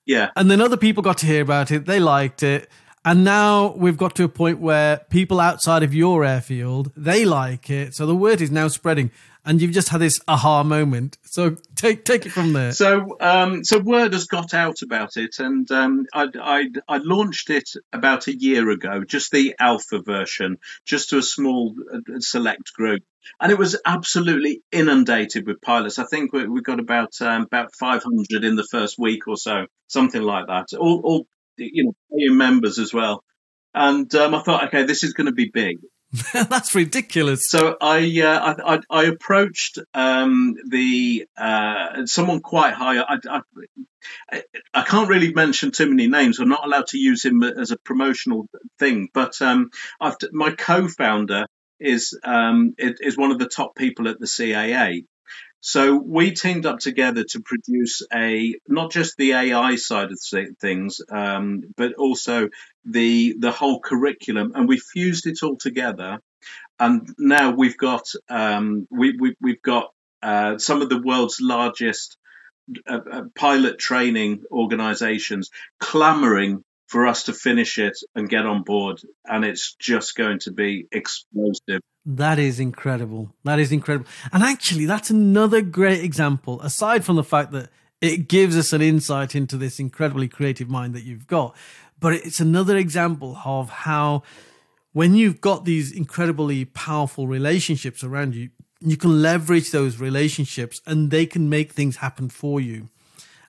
Yeah. 0.04 0.30
And 0.36 0.48
then 0.48 0.60
other 0.60 0.76
people 0.76 1.02
got 1.02 1.18
to 1.18 1.26
hear 1.26 1.42
about 1.42 1.72
it. 1.72 1.84
They 1.84 1.98
liked 1.98 2.44
it. 2.44 2.70
And 3.06 3.22
now 3.22 3.68
we've 3.76 3.96
got 3.96 4.16
to 4.16 4.24
a 4.24 4.28
point 4.28 4.58
where 4.58 4.96
people 5.10 5.38
outside 5.38 5.84
of 5.84 5.94
your 5.94 6.24
airfield, 6.24 6.90
they 6.96 7.24
like 7.24 7.70
it. 7.70 7.94
So 7.94 8.04
the 8.04 8.16
word 8.16 8.40
is 8.40 8.50
now 8.50 8.66
spreading 8.66 9.12
and 9.44 9.62
you've 9.62 9.70
just 9.70 9.90
had 9.90 10.00
this 10.00 10.20
aha 10.26 10.64
moment. 10.64 11.16
So 11.22 11.56
take 11.76 12.04
take 12.04 12.26
it 12.26 12.30
from 12.30 12.52
there. 12.52 12.72
So 12.72 13.16
um, 13.20 13.64
so 13.64 13.78
word 13.78 14.12
has 14.12 14.26
got 14.26 14.52
out 14.52 14.82
about 14.82 15.16
it, 15.16 15.38
and 15.38 15.70
um, 15.70 16.06
I, 16.12 16.26
I, 16.34 16.68
I 16.88 16.96
launched 16.98 17.48
it 17.50 17.70
about 17.92 18.26
a 18.26 18.36
year 18.36 18.68
ago, 18.70 19.04
just 19.04 19.30
the 19.30 19.54
alpha 19.60 20.02
version, 20.02 20.58
just 20.84 21.10
to 21.10 21.18
a 21.18 21.22
small 21.22 21.76
uh, 21.94 22.18
select 22.18 22.72
group, 22.74 23.04
and 23.40 23.52
it 23.52 23.58
was 23.58 23.80
absolutely 23.86 24.62
inundated 24.72 25.46
with 25.46 25.62
pilots. 25.62 26.00
I 26.00 26.06
think 26.06 26.32
we, 26.32 26.48
we 26.48 26.60
got 26.60 26.80
about 26.80 27.12
um, 27.20 27.42
about 27.42 27.72
500 27.76 28.42
in 28.42 28.56
the 28.56 28.66
first 28.68 28.98
week 28.98 29.28
or 29.28 29.36
so, 29.36 29.66
something 29.86 30.22
like 30.22 30.48
that. 30.48 30.76
All, 30.76 31.00
all 31.04 31.26
you 31.56 31.84
know, 31.84 31.92
paying 32.10 32.36
members 32.36 32.78
as 32.78 32.92
well. 32.92 33.22
And 33.74 34.12
um, 34.14 34.34
I 34.34 34.42
thought, 34.42 34.68
okay, 34.68 34.84
this 34.84 35.02
is 35.02 35.12
going 35.12 35.26
to 35.26 35.32
be 35.32 35.50
big. 35.52 35.78
That's 36.32 36.74
ridiculous. 36.74 37.48
So 37.48 37.76
I 37.80 38.20
uh, 38.22 38.54
I, 38.54 38.74
I, 38.74 38.80
I, 38.90 39.04
approached 39.04 39.78
um, 39.92 40.54
the 40.68 41.26
uh, 41.36 42.06
someone 42.06 42.40
quite 42.40 42.74
high. 42.74 43.00
I, 43.00 43.40
I, 44.30 44.42
I, 44.72 44.82
can't 44.82 45.08
really 45.08 45.34
mention 45.34 45.72
too 45.72 45.88
many 45.88 46.06
names. 46.06 46.38
I'm 46.38 46.48
not 46.48 46.64
allowed 46.64 46.86
to 46.88 46.98
use 46.98 47.24
him 47.24 47.42
as 47.42 47.72
a 47.72 47.76
promotional 47.78 48.46
thing. 48.78 49.08
But 49.12 49.42
um, 49.42 49.70
my 50.32 50.52
co-founder 50.52 51.46
is 51.80 52.18
um, 52.22 52.74
is 52.78 53.18
one 53.18 53.32
of 53.32 53.38
the 53.38 53.48
top 53.48 53.74
people 53.74 54.08
at 54.08 54.20
the 54.20 54.26
CAA. 54.26 55.04
So 55.66 55.96
we 55.96 56.30
teamed 56.30 56.64
up 56.64 56.78
together 56.78 57.24
to 57.30 57.40
produce 57.40 58.00
a 58.14 58.54
not 58.68 58.92
just 58.92 59.16
the 59.16 59.32
AI 59.32 59.74
side 59.74 60.12
of 60.12 60.20
things, 60.60 61.00
um, 61.10 61.64
but 61.76 61.94
also 61.94 62.50
the 62.84 63.34
the 63.36 63.50
whole 63.50 63.80
curriculum, 63.80 64.52
and 64.54 64.68
we 64.68 64.78
fused 64.78 65.26
it 65.26 65.42
all 65.42 65.56
together. 65.56 66.20
And 66.78 67.12
now 67.18 67.50
we've 67.50 67.76
got 67.76 68.04
um, 68.28 68.86
we, 68.92 69.16
we 69.18 69.34
we've 69.40 69.60
got 69.60 69.92
uh, 70.22 70.58
some 70.58 70.82
of 70.82 70.88
the 70.88 71.02
world's 71.02 71.40
largest 71.40 72.16
uh, 72.88 73.00
uh, 73.10 73.22
pilot 73.34 73.80
training 73.80 74.44
organizations 74.52 75.50
clamoring 75.80 76.62
for 76.86 77.06
us 77.06 77.24
to 77.24 77.32
finish 77.32 77.78
it 77.78 77.98
and 78.14 78.28
get 78.28 78.46
on 78.46 78.62
board. 78.62 79.00
And 79.24 79.44
it's 79.44 79.74
just 79.74 80.14
going 80.14 80.38
to 80.40 80.52
be 80.52 80.86
explosive. 80.92 81.80
That 82.04 82.38
is 82.38 82.60
incredible. 82.60 83.34
That 83.44 83.58
is 83.58 83.72
incredible. 83.72 84.08
And 84.32 84.42
actually, 84.42 84.86
that's 84.86 85.10
another 85.10 85.60
great 85.60 86.04
example, 86.04 86.60
aside 86.62 87.04
from 87.04 87.16
the 87.16 87.24
fact 87.24 87.50
that 87.52 87.70
it 88.00 88.28
gives 88.28 88.56
us 88.56 88.72
an 88.72 88.82
insight 88.82 89.34
into 89.34 89.56
this 89.56 89.80
incredibly 89.80 90.28
creative 90.28 90.68
mind 90.68 90.94
that 90.94 91.02
you've 91.02 91.26
got. 91.26 91.56
But 91.98 92.12
it's 92.12 92.40
another 92.40 92.76
example 92.76 93.38
of 93.44 93.70
how, 93.70 94.22
when 94.92 95.14
you've 95.14 95.40
got 95.40 95.64
these 95.64 95.90
incredibly 95.90 96.66
powerful 96.66 97.26
relationships 97.26 98.04
around 98.04 98.34
you, 98.34 98.50
you 98.80 98.96
can 98.96 99.22
leverage 99.22 99.70
those 99.70 99.98
relationships 99.98 100.80
and 100.86 101.10
they 101.10 101.26
can 101.26 101.48
make 101.48 101.72
things 101.72 101.96
happen 101.96 102.28
for 102.28 102.60
you. 102.60 102.88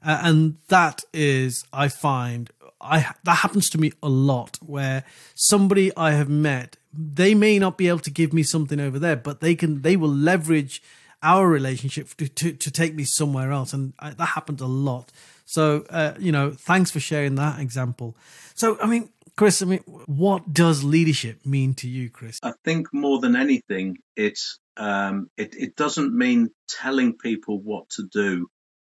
Uh, 0.04 0.22
and 0.24 0.58
that 0.70 1.04
is, 1.14 1.66
I 1.74 1.90
find, 1.90 2.50
I 2.80 3.14
that 3.24 3.36
happens 3.36 3.70
to 3.72 3.78
me 3.78 3.92
a 4.04 4.10
lot 4.10 4.58
where 4.62 5.04
somebody 5.34 5.96
I 5.96 6.12
have 6.12 6.30
met, 6.30 6.78
they 6.94 7.34
may 7.34 7.60
not 7.60 7.78
be 7.78 7.88
able 7.88 8.00
to 8.00 8.12
give 8.12 8.34
me 8.34 8.44
something 8.44 8.80
over 8.80 9.00
there, 9.00 9.16
but 9.16 9.42
they 9.42 9.56
can, 9.56 9.82
they 9.82 9.96
will 9.96 10.10
leverage 10.10 10.82
our 11.24 11.48
relationship 11.48 12.10
to, 12.16 12.28
to, 12.28 12.54
to 12.54 12.72
take 12.72 12.94
me 12.94 13.04
somewhere 13.04 13.52
else. 13.52 13.74
And 13.74 13.94
I, 14.00 14.12
that 14.12 14.26
happens 14.26 14.62
a 14.62 14.68
lot. 14.68 15.12
So, 15.46 15.86
uh, 15.90 16.14
you 16.20 16.32
know, 16.32 16.52
thanks 16.52 16.92
for 16.92 17.00
sharing 17.00 17.36
that 17.36 17.60
example. 17.60 18.16
So, 18.54 18.78
I 18.82 18.88
mean, 18.88 19.10
Chris, 19.36 19.62
I 19.62 19.66
mean, 19.66 19.84
what 20.06 20.54
does 20.54 20.84
leadership 20.84 21.46
mean 21.46 21.74
to 21.76 21.88
you, 21.88 22.10
Chris? 22.10 22.40
I 22.44 22.54
think 22.64 22.88
more 22.92 23.20
than 23.20 23.36
anything, 23.36 23.98
it's 24.16 24.60
um, 24.78 25.30
it, 25.38 25.56
it 25.56 25.76
doesn't 25.76 26.16
mean 26.16 26.50
telling 26.68 27.18
people 27.18 27.60
what 27.60 27.90
to 27.92 28.08
do 28.12 28.48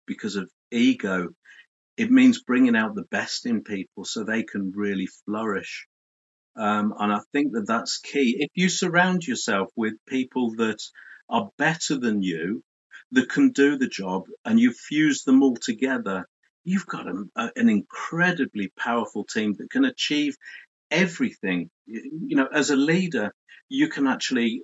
because 0.06 0.36
of 0.36 0.50
ego. 0.70 1.30
It 1.96 2.10
means 2.10 2.42
bringing 2.42 2.76
out 2.76 2.94
the 2.94 3.06
best 3.10 3.46
in 3.46 3.62
people 3.62 4.04
so 4.04 4.22
they 4.22 4.42
can 4.42 4.72
really 4.74 5.08
flourish. 5.24 5.86
Um, 6.56 6.94
and 6.98 7.12
I 7.12 7.20
think 7.32 7.52
that 7.52 7.66
that's 7.66 7.98
key. 7.98 8.36
If 8.38 8.50
you 8.54 8.68
surround 8.68 9.26
yourself 9.26 9.70
with 9.76 9.94
people 10.06 10.54
that 10.56 10.78
are 11.28 11.50
better 11.58 11.98
than 11.98 12.22
you, 12.22 12.62
that 13.12 13.28
can 13.28 13.52
do 13.52 13.76
the 13.76 13.88
job, 13.88 14.24
and 14.44 14.58
you 14.58 14.72
fuse 14.72 15.22
them 15.22 15.42
all 15.42 15.56
together, 15.56 16.26
you've 16.64 16.86
got 16.86 17.06
a, 17.06 17.24
a, 17.36 17.50
an 17.56 17.68
incredibly 17.68 18.72
powerful 18.78 19.24
team 19.24 19.54
that 19.58 19.70
can 19.70 19.84
achieve 19.84 20.36
everything. 20.90 21.70
You 21.86 22.36
know, 22.36 22.48
as 22.52 22.70
a 22.70 22.76
leader, 22.76 23.32
you 23.68 23.88
can 23.88 24.06
actually 24.06 24.62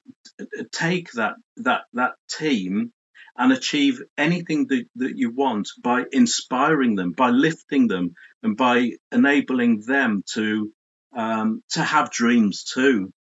take 0.73 1.13
that 1.13 1.35
that 1.59 1.83
that 1.93 2.13
team 2.29 2.93
and 3.37 3.53
achieve 3.53 4.03
anything 4.19 4.67
that, 4.69 4.85
that 4.97 5.17
you 5.17 5.31
want 5.31 5.69
by 5.83 6.05
inspiring 6.13 6.95
them, 6.97 7.13
by 7.13 7.31
lifting 7.31 7.89
them, 7.89 8.15
and 8.43 8.57
by 8.57 8.93
enabling 9.11 9.81
them 9.81 10.23
to 10.35 10.73
um, 11.15 11.63
to 11.71 11.83
have 11.83 12.11
dreams 12.11 12.65
too. 12.65 13.13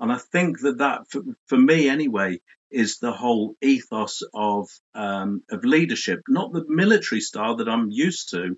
And 0.00 0.12
I 0.12 0.18
think 0.18 0.60
that 0.60 0.78
that, 0.78 1.02
for, 1.10 1.22
for 1.46 1.58
me 1.58 1.88
anyway, 1.88 2.40
is 2.70 2.98
the 2.98 3.12
whole 3.12 3.54
ethos 3.62 4.22
of 4.34 4.68
um, 4.94 5.42
of 5.50 5.64
leadership, 5.64 6.20
not 6.28 6.52
the 6.52 6.64
military 6.68 7.20
style 7.20 7.56
that 7.56 7.68
I'm 7.68 7.90
used 7.90 8.30
to, 8.30 8.56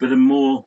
but 0.00 0.12
a 0.12 0.16
more 0.16 0.66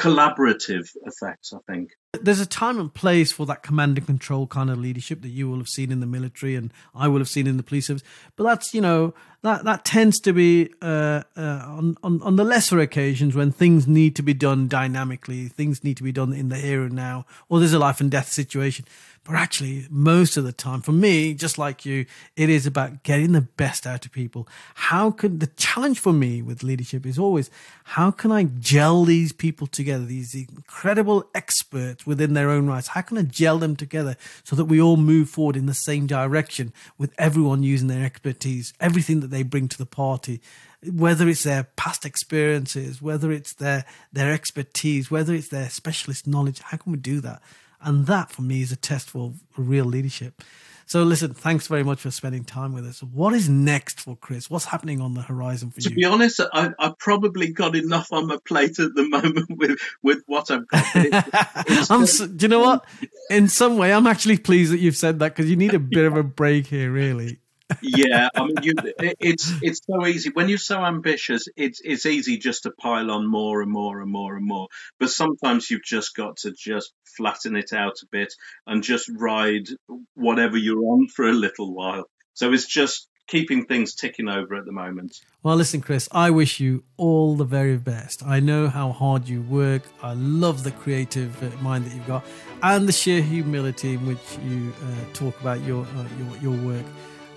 collaborative 0.00 0.88
effects, 1.04 1.52
I 1.52 1.58
think. 1.70 1.90
There's 2.20 2.40
a 2.40 2.46
time 2.46 2.80
and 2.80 2.92
place 2.92 3.30
for 3.30 3.46
that 3.46 3.62
command 3.62 3.98
and 3.98 4.06
control 4.06 4.46
kind 4.46 4.70
of 4.70 4.78
leadership 4.78 5.22
that 5.22 5.28
you 5.28 5.48
will 5.48 5.58
have 5.58 5.68
seen 5.68 5.92
in 5.92 6.00
the 6.00 6.06
military 6.06 6.56
and 6.56 6.72
I 6.94 7.06
will 7.06 7.18
have 7.18 7.28
seen 7.28 7.46
in 7.46 7.56
the 7.56 7.62
police 7.62 7.86
service. 7.86 8.02
But 8.34 8.44
that's, 8.44 8.74
you 8.74 8.80
know, 8.80 9.14
that, 9.42 9.64
that 9.64 9.84
tends 9.84 10.18
to 10.20 10.32
be 10.32 10.70
uh, 10.82 11.22
uh, 11.36 11.62
on, 11.66 11.96
on, 12.02 12.20
on 12.22 12.36
the 12.36 12.44
lesser 12.44 12.80
occasions 12.80 13.36
when 13.36 13.52
things 13.52 13.86
need 13.86 14.16
to 14.16 14.22
be 14.22 14.34
done 14.34 14.66
dynamically, 14.66 15.48
things 15.48 15.84
need 15.84 15.98
to 15.98 16.02
be 16.02 16.12
done 16.12 16.32
in 16.32 16.48
the 16.48 16.56
here 16.56 16.82
and 16.82 16.94
now, 16.94 17.26
or 17.48 17.58
there's 17.58 17.72
a 17.72 17.78
life 17.78 18.00
and 18.00 18.10
death 18.10 18.28
situation. 18.28 18.86
But 19.22 19.34
actually, 19.34 19.86
most 19.90 20.38
of 20.38 20.44
the 20.44 20.52
time, 20.52 20.80
for 20.80 20.92
me, 20.92 21.34
just 21.34 21.58
like 21.58 21.84
you, 21.84 22.06
it 22.36 22.48
is 22.48 22.66
about 22.66 23.02
getting 23.02 23.32
the 23.32 23.42
best 23.42 23.86
out 23.86 24.06
of 24.06 24.12
people. 24.12 24.48
How 24.74 25.10
can 25.10 25.40
the 25.40 25.46
challenge 25.46 25.98
for 25.98 26.12
me 26.12 26.40
with 26.40 26.62
leadership 26.62 27.04
is 27.04 27.18
always 27.18 27.50
how 27.84 28.10
can 28.10 28.32
I 28.32 28.44
gel 28.44 29.04
these 29.04 29.32
people 29.32 29.66
together, 29.66 30.06
these 30.06 30.34
incredible 30.34 31.28
experts 31.34 32.06
within 32.06 32.32
their 32.32 32.48
own 32.48 32.66
rights? 32.66 32.88
How 32.88 33.02
can 33.02 33.18
I 33.18 33.22
gel 33.22 33.58
them 33.58 33.76
together 33.76 34.16
so 34.42 34.56
that 34.56 34.64
we 34.64 34.80
all 34.80 34.96
move 34.96 35.28
forward 35.28 35.56
in 35.56 35.66
the 35.66 35.74
same 35.74 36.06
direction 36.06 36.72
with 36.96 37.12
everyone 37.18 37.62
using 37.62 37.88
their 37.88 38.04
expertise, 38.04 38.72
everything 38.80 39.20
that 39.20 39.30
they 39.30 39.42
bring 39.42 39.68
to 39.68 39.78
the 39.78 39.86
party? 39.86 40.40
whether 40.82 41.28
it's 41.28 41.42
their 41.42 41.64
past 41.76 42.06
experiences, 42.06 43.02
whether 43.02 43.30
it's 43.30 43.52
their 43.52 43.84
their 44.14 44.32
expertise, 44.32 45.10
whether 45.10 45.34
it's 45.34 45.48
their 45.48 45.68
specialist 45.68 46.26
knowledge, 46.26 46.60
how 46.60 46.78
can 46.78 46.92
we 46.92 46.98
do 46.98 47.20
that? 47.20 47.42
And 47.82 48.06
that 48.06 48.30
for 48.30 48.42
me 48.42 48.62
is 48.62 48.72
a 48.72 48.76
test 48.76 49.10
for 49.10 49.32
real 49.56 49.84
leadership. 49.84 50.42
So 50.86 51.04
listen, 51.04 51.34
thanks 51.34 51.68
very 51.68 51.84
much 51.84 52.00
for 52.00 52.10
spending 52.10 52.42
time 52.42 52.72
with 52.72 52.84
us. 52.84 53.00
What 53.00 53.32
is 53.32 53.48
next 53.48 54.00
for 54.00 54.16
Chris? 54.16 54.50
What's 54.50 54.64
happening 54.64 55.00
on 55.00 55.14
the 55.14 55.22
horizon 55.22 55.70
for 55.70 55.80
to 55.80 55.84
you? 55.84 55.90
To 55.90 55.94
be 55.94 56.04
honest, 56.04 56.40
I, 56.52 56.72
have 56.80 56.98
probably 56.98 57.52
got 57.52 57.76
enough 57.76 58.12
on 58.12 58.26
my 58.26 58.38
plate 58.44 58.80
at 58.80 58.92
the 58.96 59.08
moment 59.08 59.46
with, 59.50 59.78
with 60.02 60.24
what 60.26 60.50
I've 60.50 60.66
got. 60.66 60.84
It, 60.96 61.90
I'm, 61.90 62.06
do 62.36 62.44
you 62.44 62.48
know 62.48 62.58
what? 62.58 62.84
In 63.30 63.46
some 63.46 63.76
way, 63.76 63.92
I'm 63.92 64.08
actually 64.08 64.38
pleased 64.38 64.72
that 64.72 64.80
you've 64.80 64.96
said 64.96 65.20
that 65.20 65.28
because 65.28 65.48
you 65.48 65.54
need 65.54 65.74
a 65.74 65.78
bit 65.78 66.06
of 66.06 66.16
a 66.16 66.24
break 66.24 66.66
here, 66.66 66.90
really 66.90 67.38
yeah, 67.82 68.28
I 68.34 68.44
mean, 68.44 68.56
you, 68.62 68.74
it's 68.98 69.52
it's 69.62 69.80
so 69.86 70.06
easy 70.06 70.30
when 70.30 70.48
you're 70.48 70.58
so 70.58 70.84
ambitious. 70.84 71.46
It's 71.56 71.80
it's 71.82 72.06
easy 72.06 72.38
just 72.38 72.64
to 72.64 72.70
pile 72.70 73.10
on 73.10 73.26
more 73.26 73.62
and 73.62 73.70
more 73.70 74.00
and 74.00 74.10
more 74.10 74.36
and 74.36 74.46
more. 74.46 74.68
But 74.98 75.10
sometimes 75.10 75.70
you've 75.70 75.84
just 75.84 76.14
got 76.14 76.38
to 76.38 76.52
just 76.52 76.92
flatten 77.16 77.56
it 77.56 77.72
out 77.72 77.96
a 78.02 78.06
bit 78.10 78.32
and 78.66 78.82
just 78.82 79.10
ride 79.16 79.68
whatever 80.14 80.56
you're 80.56 80.84
on 80.84 81.08
for 81.08 81.28
a 81.28 81.32
little 81.32 81.74
while. 81.74 82.04
So 82.34 82.52
it's 82.52 82.66
just 82.66 83.08
keeping 83.30 83.64
things 83.64 83.94
ticking 83.94 84.28
over 84.28 84.56
at 84.56 84.64
the 84.64 84.72
moment. 84.72 85.20
Well, 85.42 85.54
listen, 85.54 85.80
Chris, 85.80 86.08
I 86.10 86.30
wish 86.30 86.58
you 86.58 86.82
all 86.96 87.36
the 87.36 87.44
very 87.44 87.76
best. 87.76 88.24
I 88.26 88.40
know 88.40 88.68
how 88.68 88.90
hard 88.90 89.28
you 89.28 89.40
work. 89.42 89.82
I 90.02 90.14
love 90.14 90.64
the 90.64 90.72
creative 90.72 91.40
uh, 91.42 91.56
mind 91.62 91.86
that 91.86 91.94
you've 91.94 92.06
got 92.08 92.24
and 92.62 92.88
the 92.88 92.92
sheer 92.92 93.22
humility 93.22 93.94
in 93.94 94.04
which 94.04 94.18
you 94.44 94.72
uh, 94.82 95.14
talk 95.14 95.40
about 95.40 95.60
your, 95.62 95.84
uh, 95.84 96.06
your 96.18 96.54
your 96.54 96.66
work. 96.66 96.84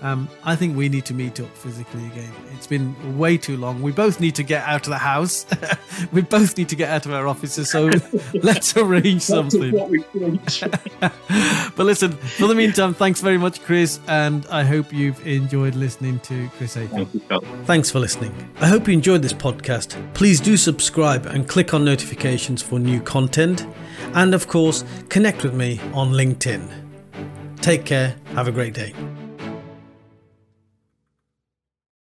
Um, 0.04 0.28
I 0.44 0.54
think 0.54 0.76
we 0.76 0.90
need 0.90 1.06
to 1.06 1.14
meet 1.14 1.40
up 1.40 1.48
physically 1.56 2.04
again. 2.08 2.30
It's 2.52 2.66
been 2.66 3.16
way 3.16 3.38
too 3.38 3.56
long. 3.56 3.80
We 3.80 3.90
both 3.90 4.20
need 4.20 4.34
to 4.34 4.42
get 4.42 4.62
out 4.64 4.82
of 4.82 4.90
the 4.90 4.98
house. 4.98 5.46
we 6.12 6.20
both 6.20 6.58
need 6.58 6.68
to 6.68 6.76
get 6.76 6.90
out 6.90 7.06
of 7.06 7.12
our 7.14 7.26
offices. 7.26 7.70
So 7.70 7.90
let's 8.34 8.76
arrange 8.76 9.22
something. 9.22 9.72
but 11.00 11.78
listen, 11.78 12.12
for 12.12 12.46
the 12.46 12.54
meantime, 12.54 12.92
thanks 12.92 13.22
very 13.22 13.38
much, 13.38 13.62
Chris. 13.62 13.98
And 14.06 14.46
I 14.48 14.62
hope 14.62 14.92
you've 14.92 15.26
enjoyed 15.26 15.74
listening 15.74 16.20
to 16.20 16.50
Chris 16.58 16.74
Haycock. 16.74 17.08
Thank 17.08 17.84
Thanks 17.84 17.90
for 17.90 17.98
listening. 17.98 18.34
I 18.60 18.68
hope 18.68 18.86
you 18.86 18.92
enjoyed 18.92 19.22
this 19.22 19.32
podcast. 19.32 19.96
Please 20.12 20.38
do 20.38 20.58
subscribe 20.58 21.24
and 21.24 21.48
click 21.48 21.72
on 21.72 21.82
notifications 21.82 22.60
for 22.60 22.78
new 22.78 23.00
content. 23.00 23.66
And 24.12 24.34
of 24.34 24.48
course, 24.48 24.84
connect 25.08 25.44
with 25.44 25.54
me 25.54 25.80
on 25.94 26.12
LinkedIn. 26.12 26.70
Take 27.62 27.86
care. 27.86 28.16
Have 28.34 28.48
a 28.48 28.52
great 28.52 28.74
day. 28.74 28.92